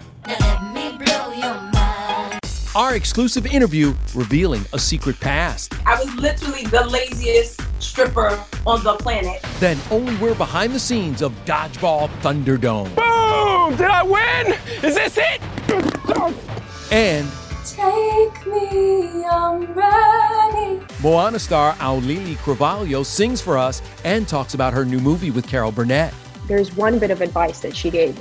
Our 2.75 2.97
exclusive 2.97 3.47
interview 3.47 3.95
revealing 4.17 4.65
a 4.73 4.79
secret 4.81 5.21
past. 5.21 5.75
I 5.87 6.03
was 6.03 6.13
literally 6.17 6.65
the 6.65 6.85
laziest 6.85 7.61
stripper 7.81 8.43
on 8.67 8.83
the 8.83 8.95
planet. 8.95 9.45
Then 9.61 9.79
only 9.93 10.17
we're 10.17 10.35
behind 10.35 10.73
the 10.73 10.81
scenes 10.81 11.23
of 11.23 11.33
Dodgeball 11.45 12.09
Thunderdome. 12.21 12.93
Boom! 12.97 13.77
Did 13.77 13.87
I 13.87 14.03
win? 14.03 14.59
Is 14.83 14.97
this 14.97 15.17
it? 15.19 15.41
And 16.91 17.29
Take 17.65 18.47
me, 18.47 19.25
I'm 19.25 19.73
ready. 19.73 20.44
Moana 21.05 21.39
star 21.39 21.75
Auli'i 21.75 22.35
Cravalho 22.37 23.05
sings 23.05 23.39
for 23.39 23.59
us 23.59 23.83
and 24.07 24.27
talks 24.27 24.55
about 24.55 24.73
her 24.73 24.87
new 24.87 24.99
movie 24.99 25.31
with 25.31 25.47
Carol 25.47 25.71
Burnett. 25.71 26.15
There's 26.47 26.75
one 26.75 26.99
bit 26.99 27.11
of 27.11 27.21
advice 27.21 27.61
that 27.61 27.77
she 27.77 27.91
gave 27.91 28.19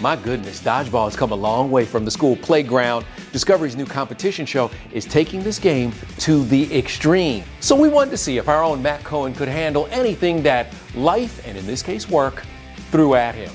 My 0.00 0.14
goodness, 0.14 0.62
Dodgeball 0.62 1.06
has 1.06 1.16
come 1.16 1.32
a 1.32 1.34
long 1.34 1.72
way 1.72 1.84
from 1.84 2.04
the 2.04 2.10
school 2.12 2.36
playground. 2.36 3.04
Discovery's 3.32 3.74
new 3.74 3.84
competition 3.84 4.46
show 4.46 4.70
is 4.92 5.04
taking 5.06 5.42
this 5.42 5.58
game 5.58 5.92
to 6.18 6.44
the 6.44 6.72
extreme. 6.78 7.42
So 7.58 7.74
we 7.74 7.88
wanted 7.88 8.12
to 8.12 8.16
see 8.16 8.38
if 8.38 8.48
our 8.48 8.62
own 8.62 8.80
Matt 8.80 9.02
Cohen 9.02 9.34
could 9.34 9.48
handle 9.48 9.88
anything 9.90 10.40
that 10.44 10.72
life, 10.94 11.44
and 11.44 11.58
in 11.58 11.66
this 11.66 11.82
case 11.82 12.08
work, 12.08 12.44
threw 12.92 13.16
at 13.16 13.34
him. 13.34 13.50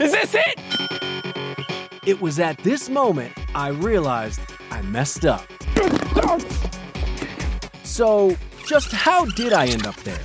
Is 0.00 0.12
this 0.12 0.34
it? 0.34 0.60
It 2.06 2.20
was 2.20 2.38
at 2.40 2.58
this 2.58 2.88
moment 2.88 3.32
I 3.54 3.68
realized 3.68 4.40
I 4.70 4.82
messed 4.82 5.24
up. 5.24 5.46
So, 7.82 8.36
just 8.66 8.92
how 8.92 9.24
did 9.24 9.52
I 9.52 9.66
end 9.66 9.86
up 9.86 9.96
there? 9.96 10.20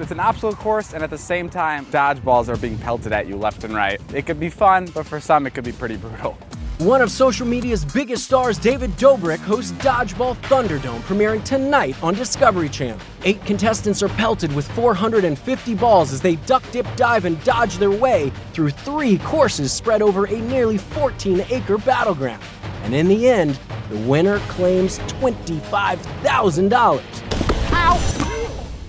It's 0.00 0.10
an 0.10 0.20
obstacle 0.20 0.54
course, 0.54 0.92
and 0.92 1.04
at 1.04 1.10
the 1.10 1.18
same 1.18 1.48
time, 1.48 1.86
dodgeballs 1.86 2.48
are 2.48 2.56
being 2.56 2.78
pelted 2.78 3.12
at 3.12 3.28
you 3.28 3.36
left 3.36 3.62
and 3.62 3.74
right. 3.74 4.00
It 4.12 4.26
could 4.26 4.40
be 4.40 4.50
fun, 4.50 4.86
but 4.94 5.06
for 5.06 5.20
some, 5.20 5.46
it 5.46 5.54
could 5.54 5.64
be 5.64 5.72
pretty 5.72 5.96
brutal. 5.96 6.36
One 6.78 7.02
of 7.02 7.10
social 7.12 7.46
media's 7.46 7.84
biggest 7.84 8.24
stars, 8.24 8.58
David 8.58 8.90
Dobrik, 8.96 9.38
hosts 9.38 9.70
Dodgeball 9.74 10.34
Thunderdome, 10.42 10.98
premiering 11.02 11.44
tonight 11.44 11.94
on 12.02 12.14
Discovery 12.14 12.68
Channel. 12.68 12.98
Eight 13.22 13.44
contestants 13.44 14.02
are 14.02 14.08
pelted 14.08 14.52
with 14.52 14.68
450 14.72 15.74
balls 15.76 16.12
as 16.12 16.20
they 16.20 16.34
duck, 16.34 16.64
dip, 16.72 16.84
dive, 16.96 17.26
and 17.26 17.40
dodge 17.44 17.78
their 17.78 17.92
way 17.92 18.32
through 18.52 18.70
three 18.70 19.18
courses 19.18 19.72
spread 19.72 20.02
over 20.02 20.24
a 20.24 20.36
nearly 20.36 20.78
14 20.78 21.46
acre 21.48 21.78
battleground. 21.78 22.42
And 22.82 22.92
in 22.92 23.06
the 23.06 23.28
end, 23.28 23.56
the 23.88 23.98
winner 23.98 24.40
claims 24.40 24.98
$25,000. 24.98 27.33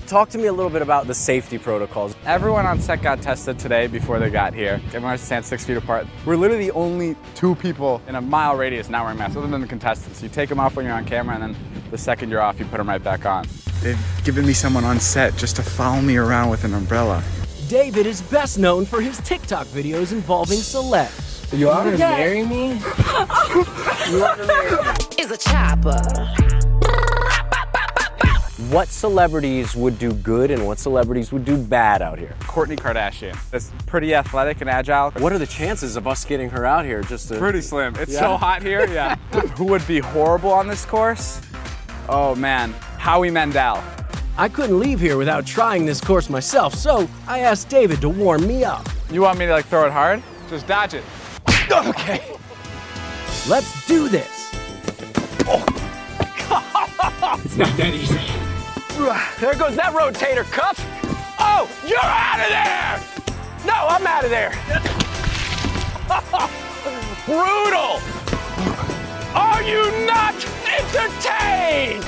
Ow! 0.06 0.08
Talk 0.08 0.30
to 0.30 0.38
me 0.38 0.46
a 0.46 0.54
little 0.54 0.70
bit 0.70 0.82
about 0.82 1.08
the 1.08 1.14
safety 1.14 1.58
protocols. 1.58 2.16
Everyone 2.26 2.66
on 2.66 2.80
set 2.80 3.02
got 3.02 3.22
tested 3.22 3.58
today 3.60 3.88
before 3.88 4.20
they 4.20 4.30
got 4.30 4.54
here. 4.54 4.82
Everyone 4.88 5.12
has 5.12 5.22
to 5.22 5.26
stand 5.26 5.46
six 5.46 5.66
feet 5.66 5.78
apart. 5.78 6.08
We're 6.26 6.36
literally 6.36 6.66
the 6.68 6.74
only 6.74 7.16
two 7.34 7.56
people 7.56 8.02
in 8.08 8.16
a 8.16 8.22
mile 8.22 8.56
radius 8.56 8.90
not 8.90 9.04
wearing 9.04 9.18
masks, 9.18 9.36
other 9.38 9.48
than 9.48 9.62
the 9.62 9.68
contestants. 9.68 10.22
You 10.22 10.30
take 10.30 10.50
them 10.50 10.60
off 10.60 10.76
when 10.76 10.86
you're 10.86 10.96
on 10.96 11.06
camera, 11.06 11.36
and 11.36 11.44
then 11.44 11.56
the 11.92 11.98
second 11.98 12.30
you're 12.30 12.42
off, 12.42 12.60
you 12.60 12.66
put 12.66 12.78
them 12.78 12.90
right 12.90 13.04
back 13.04 13.26
on. 13.26 13.46
They've 13.82 14.00
given 14.24 14.46
me 14.46 14.54
someone 14.54 14.84
on 14.84 15.00
set 15.00 15.36
just 15.36 15.56
to 15.58 15.64
follow 15.64 16.02
me 16.02 16.18
around 16.18 16.50
with 16.50 16.64
an 16.64 16.74
umbrella. 16.74 17.24
David 17.68 18.06
is 18.06 18.22
best 18.22 18.60
known 18.60 18.86
for 18.86 19.02
his 19.02 19.18
TikTok 19.22 19.68
videos 19.68 20.12
involving 20.12 20.60
celebs. 20.60 21.58
You 21.58 21.68
want 21.68 21.92
to 21.92 21.98
marry 21.98 22.46
me? 22.46 22.80
You 24.06 24.20
want 24.22 24.40
to 24.40 24.46
marry 24.46 24.72
me? 24.72 25.24
Is 25.24 25.32
a 25.32 25.38
chopper. 25.38 26.65
What 28.70 28.88
celebrities 28.88 29.76
would 29.76 30.00
do 30.00 30.14
good 30.14 30.50
and 30.50 30.66
what 30.66 30.80
celebrities 30.80 31.32
would 31.32 31.46
do 31.46 31.58
bad 31.58 32.02
out 32.02 32.18
here? 32.18 32.36
Kourtney 32.40 32.78
Kardashian. 32.78 33.38
That's 33.52 33.72
pretty 33.86 34.16
athletic 34.16 34.62
and 34.62 34.70
agile. 34.70 35.12
What 35.12 35.34
are 35.34 35.38
the 35.38 35.46
chances 35.46 35.96
of 35.98 36.08
us 36.08 36.26
getting 36.26 36.50
her 36.50 36.66
out 36.66 36.86
here 36.86 37.02
just 37.04 37.28
to. 37.28 37.38
Pretty 37.38 37.62
slim. 37.62 37.96
It's 37.98 38.14
Yeah. 38.14 38.22
so 38.22 38.38
hot 38.38 38.64
here. 38.64 38.88
Yeah. 38.88 39.16
Who 39.58 39.66
would 39.66 39.86
be 39.86 40.00
horrible 40.00 40.52
on 40.52 40.68
this 40.68 40.86
course? 40.86 41.42
Oh 42.10 42.34
man, 42.36 42.72
Howie 42.98 43.30
Mandel. 43.30 43.84
I 44.38 44.50
couldn't 44.50 44.80
leave 44.80 45.00
here 45.00 45.18
without 45.18 45.46
trying 45.46 45.86
this 45.86 46.02
course 46.02 46.30
myself, 46.30 46.74
so 46.74 47.08
I 47.28 47.40
asked 47.40 47.70
David 47.70 48.02
to 48.02 48.10
warm 48.10 48.48
me 48.48 48.64
up. 48.64 48.88
You 49.12 49.22
want 49.22 49.38
me 49.38 49.46
to 49.46 49.52
like 49.52 49.66
throw 49.66 49.86
it 49.86 49.92
hard? 49.92 50.24
Just 50.50 50.66
dodge 50.66 50.94
it. 50.94 51.04
Okay. 51.72 52.36
Let's 53.50 53.86
do 53.88 54.08
this. 54.10 54.52
Oh. 55.48 55.64
It's 57.44 57.58
not 57.58 57.76
that 57.78 57.94
easy. 57.94 58.35
There 58.96 59.54
goes 59.56 59.76
that 59.76 59.92
rotator 59.94 60.50
cuff. 60.52 60.80
Oh, 61.38 61.70
you're 61.86 62.00
out 62.00 62.40
of 62.40 62.48
there! 62.48 63.02
No, 63.66 63.88
I'm 63.90 64.08
out 64.08 64.24
of 64.24 64.30
there. 64.30 64.52
Brutal! 67.26 68.00
Are 69.36 69.62
you 69.64 69.92
not 70.06 70.34
entertained? 70.66 72.04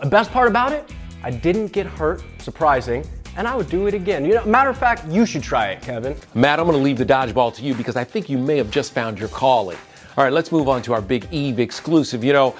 The 0.00 0.08
best 0.08 0.30
part 0.32 0.48
about 0.48 0.72
it, 0.72 0.90
I 1.22 1.30
didn't 1.30 1.72
get 1.72 1.84
hurt, 1.84 2.24
surprising, 2.38 3.06
and 3.36 3.46
I 3.46 3.54
would 3.54 3.68
do 3.68 3.86
it 3.86 3.92
again. 3.92 4.24
You 4.24 4.36
know, 4.36 4.46
matter 4.46 4.70
of 4.70 4.78
fact, 4.78 5.06
you 5.08 5.26
should 5.26 5.42
try 5.42 5.72
it, 5.72 5.82
Kevin. 5.82 6.16
Matt, 6.32 6.58
I'm 6.58 6.66
to 6.66 6.76
leave 6.76 6.96
the 6.96 7.04
dodgeball 7.04 7.54
to 7.56 7.62
you 7.62 7.74
because 7.74 7.96
I 7.96 8.04
think 8.04 8.30
you 8.30 8.38
may 8.38 8.56
have 8.56 8.70
just 8.70 8.94
found 8.94 9.18
your 9.18 9.28
calling. 9.28 9.76
All 10.16 10.24
right, 10.24 10.32
let's 10.32 10.50
move 10.50 10.68
on 10.68 10.82
to 10.82 10.94
our 10.94 11.02
Big 11.02 11.28
Eve 11.30 11.60
exclusive. 11.60 12.24
You 12.24 12.32
know, 12.32 12.56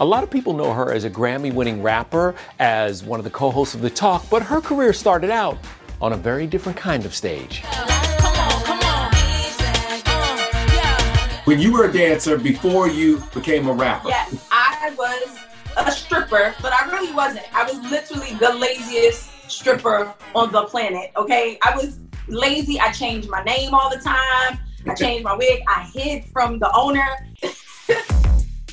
a 0.00 0.04
lot 0.04 0.22
of 0.24 0.30
people 0.30 0.54
know 0.54 0.72
her 0.72 0.90
as 0.92 1.04
a 1.04 1.10
Grammy 1.10 1.52
winning 1.52 1.82
rapper, 1.82 2.34
as 2.58 3.04
one 3.04 3.20
of 3.20 3.24
the 3.24 3.30
co 3.30 3.50
hosts 3.50 3.74
of 3.74 3.82
The 3.82 3.90
Talk, 3.90 4.28
but 4.30 4.42
her 4.42 4.60
career 4.60 4.94
started 4.94 5.30
out 5.30 5.58
on 6.00 6.14
a 6.14 6.16
very 6.16 6.46
different 6.46 6.78
kind 6.78 7.04
of 7.04 7.14
stage. 7.14 7.62
When 11.44 11.60
you 11.60 11.72
were 11.72 11.84
a 11.84 11.92
dancer 11.92 12.38
before 12.38 12.88
you 12.88 13.22
became 13.34 13.68
a 13.68 13.72
rapper, 13.72 14.08
Yes, 14.08 14.48
I 14.50 14.94
was 14.96 15.38
a 15.76 15.90
stripper, 15.90 16.54
but 16.62 16.72
I 16.72 16.90
really 16.90 17.12
wasn't. 17.12 17.44
I 17.54 17.64
was 17.64 17.78
literally 17.90 18.34
the 18.34 18.54
laziest 18.54 19.50
stripper 19.50 20.14
on 20.34 20.50
the 20.50 20.64
planet. 20.64 21.12
Okay, 21.16 21.58
I 21.62 21.76
was 21.76 21.98
lazy. 22.26 22.80
I 22.80 22.90
changed 22.92 23.28
my 23.28 23.42
name 23.42 23.74
all 23.74 23.90
the 23.90 23.98
time. 23.98 24.58
I 24.88 24.94
changed 24.94 25.24
my 25.24 25.36
wig. 25.36 25.62
I 25.68 25.90
hid 25.92 26.24
from 26.26 26.58
the 26.58 26.74
owner. 26.74 27.06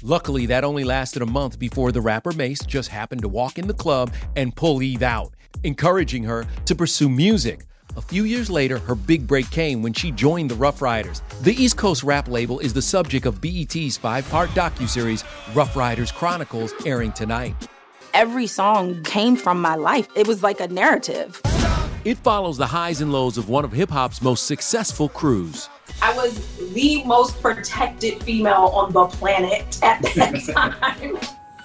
Luckily, 0.04 0.46
that 0.46 0.64
only 0.64 0.84
lasted 0.84 1.22
a 1.22 1.26
month 1.26 1.58
before 1.58 1.92
the 1.92 2.02
rapper 2.02 2.32
Mase 2.32 2.60
just 2.60 2.90
happened 2.90 3.22
to 3.22 3.28
walk 3.28 3.58
in 3.58 3.68
the 3.68 3.74
club 3.74 4.14
and 4.36 4.56
pull 4.56 4.84
Eve 4.84 5.02
out, 5.02 5.34
encouraging 5.64 6.24
her 6.24 6.46
to 6.66 6.76
pursue 6.76 7.10
music. 7.10 7.66
A 7.96 8.02
few 8.02 8.26
years 8.26 8.50
later, 8.50 8.78
her 8.78 8.94
big 8.94 9.26
break 9.26 9.50
came 9.50 9.82
when 9.82 9.94
she 9.94 10.12
joined 10.12 10.52
the 10.52 10.56
Ruff 10.56 10.84
Ryders. 10.84 11.24
The 11.42 11.54
East 11.54 11.78
Coast 11.78 12.04
rap 12.04 12.28
label 12.28 12.60
is 12.60 12.74
the 12.74 12.82
subject 12.82 13.26
of 13.26 13.42
BET's 13.42 13.98
five-part 13.98 14.52
docuseries 14.52 15.24
Ruff 15.56 15.76
Ryders 15.76 16.12
Chronicles 16.12 16.74
airing 16.86 17.12
tonight. 17.12 17.56
Every 18.14 18.46
song 18.46 19.02
came 19.04 19.36
from 19.36 19.60
my 19.62 19.76
life. 19.76 20.08
It 20.16 20.28
was 20.28 20.44
like 20.44 20.60
a 20.60 20.68
narrative. 20.68 21.42
It 22.06 22.18
follows 22.20 22.58
the 22.58 22.68
highs 22.68 23.02
and 23.02 23.12
lows 23.12 23.38
of 23.38 23.50
one 23.50 23.66
of 23.66 23.72
hip 23.72 23.90
hop's 23.90 24.22
most 24.22 24.46
successful 24.46 25.10
crews. 25.10 25.70
I 26.02 26.14
was 26.16 26.58
the 26.74 27.04
most 27.04 27.42
protected 27.42 28.22
female 28.24 28.72
on 28.74 28.94
the 28.94 29.08
planet 29.08 29.80
at 29.82 30.02
that 30.02 30.42
time. 30.54 31.18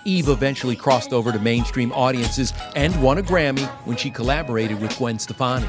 Eve 0.05 0.29
eventually 0.29 0.75
crossed 0.75 1.13
over 1.13 1.31
to 1.31 1.39
mainstream 1.39 1.93
audiences 1.93 2.53
and 2.75 3.01
won 3.03 3.19
a 3.19 3.23
Grammy 3.23 3.67
when 3.87 3.97
she 3.97 4.11
collaborated 4.11 4.81
with 4.81 4.97
Gwen 4.99 5.19
Stefani. 5.19 5.69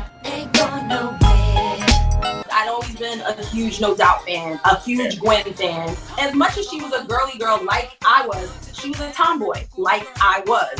I'd 2.56 2.68
always 2.68 2.96
been 2.96 3.22
a 3.22 3.44
huge 3.46 3.80
No 3.80 3.96
Doubt 3.96 4.24
fan, 4.26 4.60
a 4.66 4.80
huge 4.80 5.20
Gwen 5.20 5.54
fan. 5.54 5.96
As 6.20 6.34
much 6.34 6.58
as 6.58 6.68
she 6.68 6.82
was 6.82 6.94
a 6.94 7.06
girly 7.06 7.38
girl 7.38 7.64
like 7.64 7.96
I 8.06 8.26
was, 8.26 8.72
she 8.74 8.90
was 8.90 9.00
a 9.02 9.12
tomboy 9.12 9.66
like 9.78 10.08
I 10.16 10.42
was. 10.48 10.80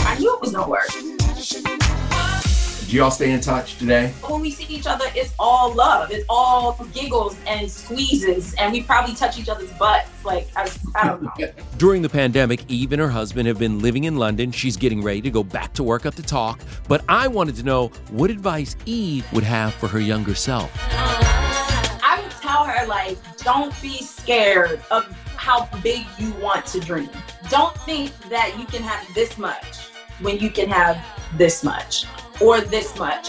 I 0.00 0.16
knew 0.18 0.34
it 0.34 0.40
was 0.40 0.52
gonna 0.52 0.68
work. 0.68 1.77
Do 2.88 2.96
y'all 2.96 3.10
stay 3.10 3.32
in 3.32 3.42
touch 3.42 3.76
today? 3.76 4.14
When 4.26 4.40
we 4.40 4.50
see 4.50 4.64
each 4.74 4.86
other, 4.86 5.04
it's 5.14 5.34
all 5.38 5.74
love. 5.74 6.10
It's 6.10 6.24
all 6.26 6.72
giggles 6.94 7.36
and 7.46 7.70
squeezes, 7.70 8.54
and 8.54 8.72
we 8.72 8.82
probably 8.82 9.14
touch 9.14 9.38
each 9.38 9.50
other's 9.50 9.70
butts. 9.72 10.08
Like 10.24 10.48
I, 10.56 10.70
I 10.94 11.06
don't 11.06 11.22
know. 11.22 11.30
During 11.76 12.00
the 12.00 12.08
pandemic, 12.08 12.62
Eve 12.68 12.92
and 12.92 13.02
her 13.02 13.10
husband 13.10 13.46
have 13.46 13.58
been 13.58 13.80
living 13.80 14.04
in 14.04 14.16
London. 14.16 14.50
She's 14.52 14.78
getting 14.78 15.02
ready 15.02 15.20
to 15.20 15.30
go 15.30 15.44
back 15.44 15.74
to 15.74 15.82
work 15.82 16.06
up 16.06 16.14
to 16.14 16.22
talk. 16.22 16.60
But 16.88 17.04
I 17.10 17.28
wanted 17.28 17.56
to 17.56 17.62
know 17.62 17.88
what 18.10 18.30
advice 18.30 18.74
Eve 18.86 19.30
would 19.34 19.44
have 19.44 19.74
for 19.74 19.88
her 19.88 20.00
younger 20.00 20.34
self. 20.34 20.70
I 20.90 22.22
would 22.22 22.30
tell 22.40 22.64
her 22.64 22.86
like, 22.86 23.18
don't 23.36 23.78
be 23.82 23.98
scared 23.98 24.80
of 24.90 25.04
how 25.36 25.68
big 25.82 26.06
you 26.18 26.32
want 26.40 26.64
to 26.64 26.80
dream. 26.80 27.10
Don't 27.50 27.76
think 27.80 28.18
that 28.30 28.58
you 28.58 28.64
can 28.64 28.82
have 28.82 29.06
this 29.14 29.36
much 29.36 29.90
when 30.22 30.38
you 30.38 30.48
can 30.48 30.70
have 30.70 31.04
this 31.36 31.62
much 31.62 32.06
or 32.40 32.60
this 32.60 32.96
much. 32.98 33.28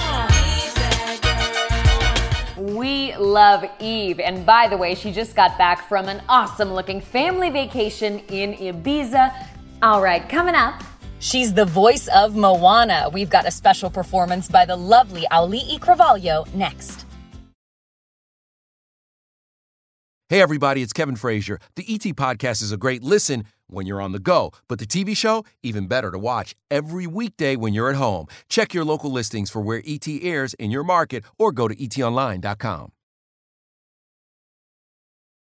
We 2.57 3.15
love 3.15 3.65
Eve. 3.79 4.19
And 4.19 4.45
by 4.45 4.67
the 4.67 4.77
way, 4.77 4.95
she 4.95 5.11
just 5.11 5.35
got 5.35 5.57
back 5.57 5.87
from 5.87 6.07
an 6.07 6.21
awesome 6.27 6.73
looking 6.73 7.01
family 7.01 7.49
vacation 7.49 8.19
in 8.29 8.53
Ibiza. 8.53 9.47
All 9.81 10.01
right, 10.01 10.27
coming 10.27 10.55
up. 10.55 10.83
She's 11.19 11.53
the 11.53 11.65
voice 11.65 12.07
of 12.09 12.35
Moana. 12.35 13.09
We've 13.11 13.29
got 13.29 13.45
a 13.45 13.51
special 13.51 13.89
performance 13.89 14.47
by 14.47 14.65
the 14.65 14.75
lovely 14.75 15.25
Auli'i 15.31 15.79
Cravalho 15.79 16.51
next. 16.53 17.05
Hey, 20.29 20.41
everybody, 20.41 20.83
it's 20.83 20.93
Kevin 20.93 21.15
Frazier. 21.15 21.59
The 21.75 21.85
ET 21.91 22.01
Podcast 22.15 22.61
is 22.61 22.71
a 22.71 22.77
great 22.77 23.03
listen 23.03 23.45
when 23.69 23.85
you're 23.85 24.01
on 24.01 24.11
the 24.11 24.19
go, 24.19 24.51
but 24.67 24.79
the 24.79 24.85
TV 24.85 25.15
show, 25.15 25.45
even 25.63 25.87
better 25.87 26.11
to 26.11 26.19
watch 26.19 26.55
every 26.69 27.07
weekday 27.07 27.55
when 27.55 27.73
you're 27.73 27.89
at 27.89 27.95
home. 27.95 28.27
Check 28.49 28.73
your 28.73 28.83
local 28.83 29.11
listings 29.11 29.49
for 29.49 29.61
where 29.61 29.81
ET 29.85 30.07
airs 30.07 30.53
in 30.55 30.71
your 30.71 30.83
market 30.83 31.23
or 31.37 31.51
go 31.51 31.67
to 31.67 31.75
etonline.com. 31.75 32.91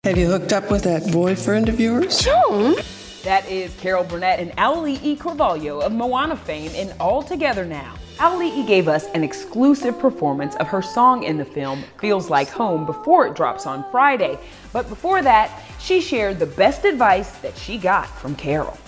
Have 0.04 0.16
you 0.16 0.28
hooked 0.28 0.54
up 0.54 0.70
with 0.70 0.84
that 0.84 1.12
boyfriend 1.12 1.68
of 1.68 1.78
yours? 1.78 2.20
Joan? 2.20 2.76
That 3.22 3.46
is 3.50 3.74
Carol 3.76 4.04
Burnett 4.04 4.40
and 4.40 4.50
Auli'i 4.52 5.14
Cravalho 5.14 5.82
of 5.82 5.92
Moana 5.92 6.36
fame 6.36 6.70
in 6.70 6.90
All 6.98 7.22
Together 7.22 7.66
Now. 7.66 7.94
Auli'i 8.16 8.66
gave 8.66 8.88
us 8.88 9.08
an 9.08 9.22
exclusive 9.22 9.98
performance 9.98 10.56
of 10.56 10.66
her 10.68 10.80
song 10.80 11.24
in 11.24 11.36
the 11.36 11.44
film, 11.44 11.84
Feels 11.98 12.30
Like 12.30 12.48
Home, 12.48 12.86
before 12.86 13.26
it 13.26 13.34
drops 13.34 13.66
on 13.66 13.84
Friday. 13.90 14.38
But 14.72 14.88
before 14.88 15.20
that, 15.20 15.62
she 15.78 16.00
shared 16.00 16.38
the 16.38 16.46
best 16.46 16.86
advice 16.86 17.32
that 17.40 17.54
she 17.58 17.76
got 17.76 18.06
from 18.06 18.34
Carol. 18.36 18.78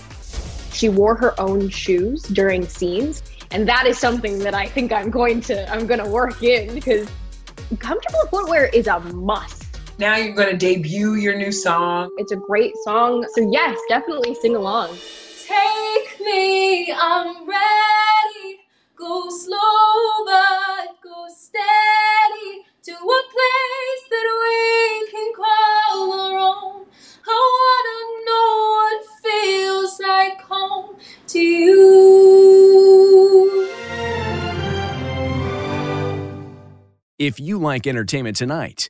She 0.71 0.89
wore 0.89 1.15
her 1.15 1.39
own 1.39 1.69
shoes 1.69 2.23
during 2.23 2.67
scenes, 2.67 3.21
and 3.51 3.67
that 3.67 3.85
is 3.85 3.99
something 3.99 4.39
that 4.39 4.55
I 4.55 4.65
think 4.65 4.91
I'm 4.91 5.11
going 5.11 5.41
to 5.41 5.71
I'm 5.71 5.85
going 5.85 6.03
to 6.03 6.09
work 6.09 6.41
in 6.41 6.73
because 6.73 7.07
comfortable 7.77 8.25
footwear 8.31 8.65
is 8.65 8.87
a 8.87 8.99
must. 8.99 9.62
Now 9.99 10.15
you're 10.15 10.33
going 10.33 10.49
to 10.49 10.57
debut 10.57 11.13
your 11.15 11.35
new 11.35 11.51
song. 11.51 12.09
It's 12.17 12.31
a 12.31 12.35
great 12.35 12.75
song. 12.83 13.27
So 13.35 13.47
yes, 13.51 13.79
definitely 13.87 14.33
sing 14.33 14.55
along. 14.55 14.97
Take 15.45 16.19
me, 16.19 16.91
I'm 16.91 17.47
ready. 17.47 18.59
Go 18.95 19.29
slow, 19.29 20.25
but 20.25 20.99
go 21.03 21.27
steady 21.29 22.63
to 22.83 22.91
a 22.91 22.95
place 22.95 24.03
that 24.09 24.27
we 24.41 25.11
can 25.11 25.31
call 25.35 26.11
our 26.11 26.39
own. 26.39 26.87
I 27.27 27.37
wanna 27.61 27.99
know 28.25 28.53
what 28.79 29.05
feels 29.21 29.99
like 29.99 30.41
home 30.41 30.95
to 31.27 31.39
you. 31.39 32.33
If 37.19 37.39
you 37.39 37.59
like 37.59 37.85
entertainment 37.85 38.35
tonight, 38.35 38.89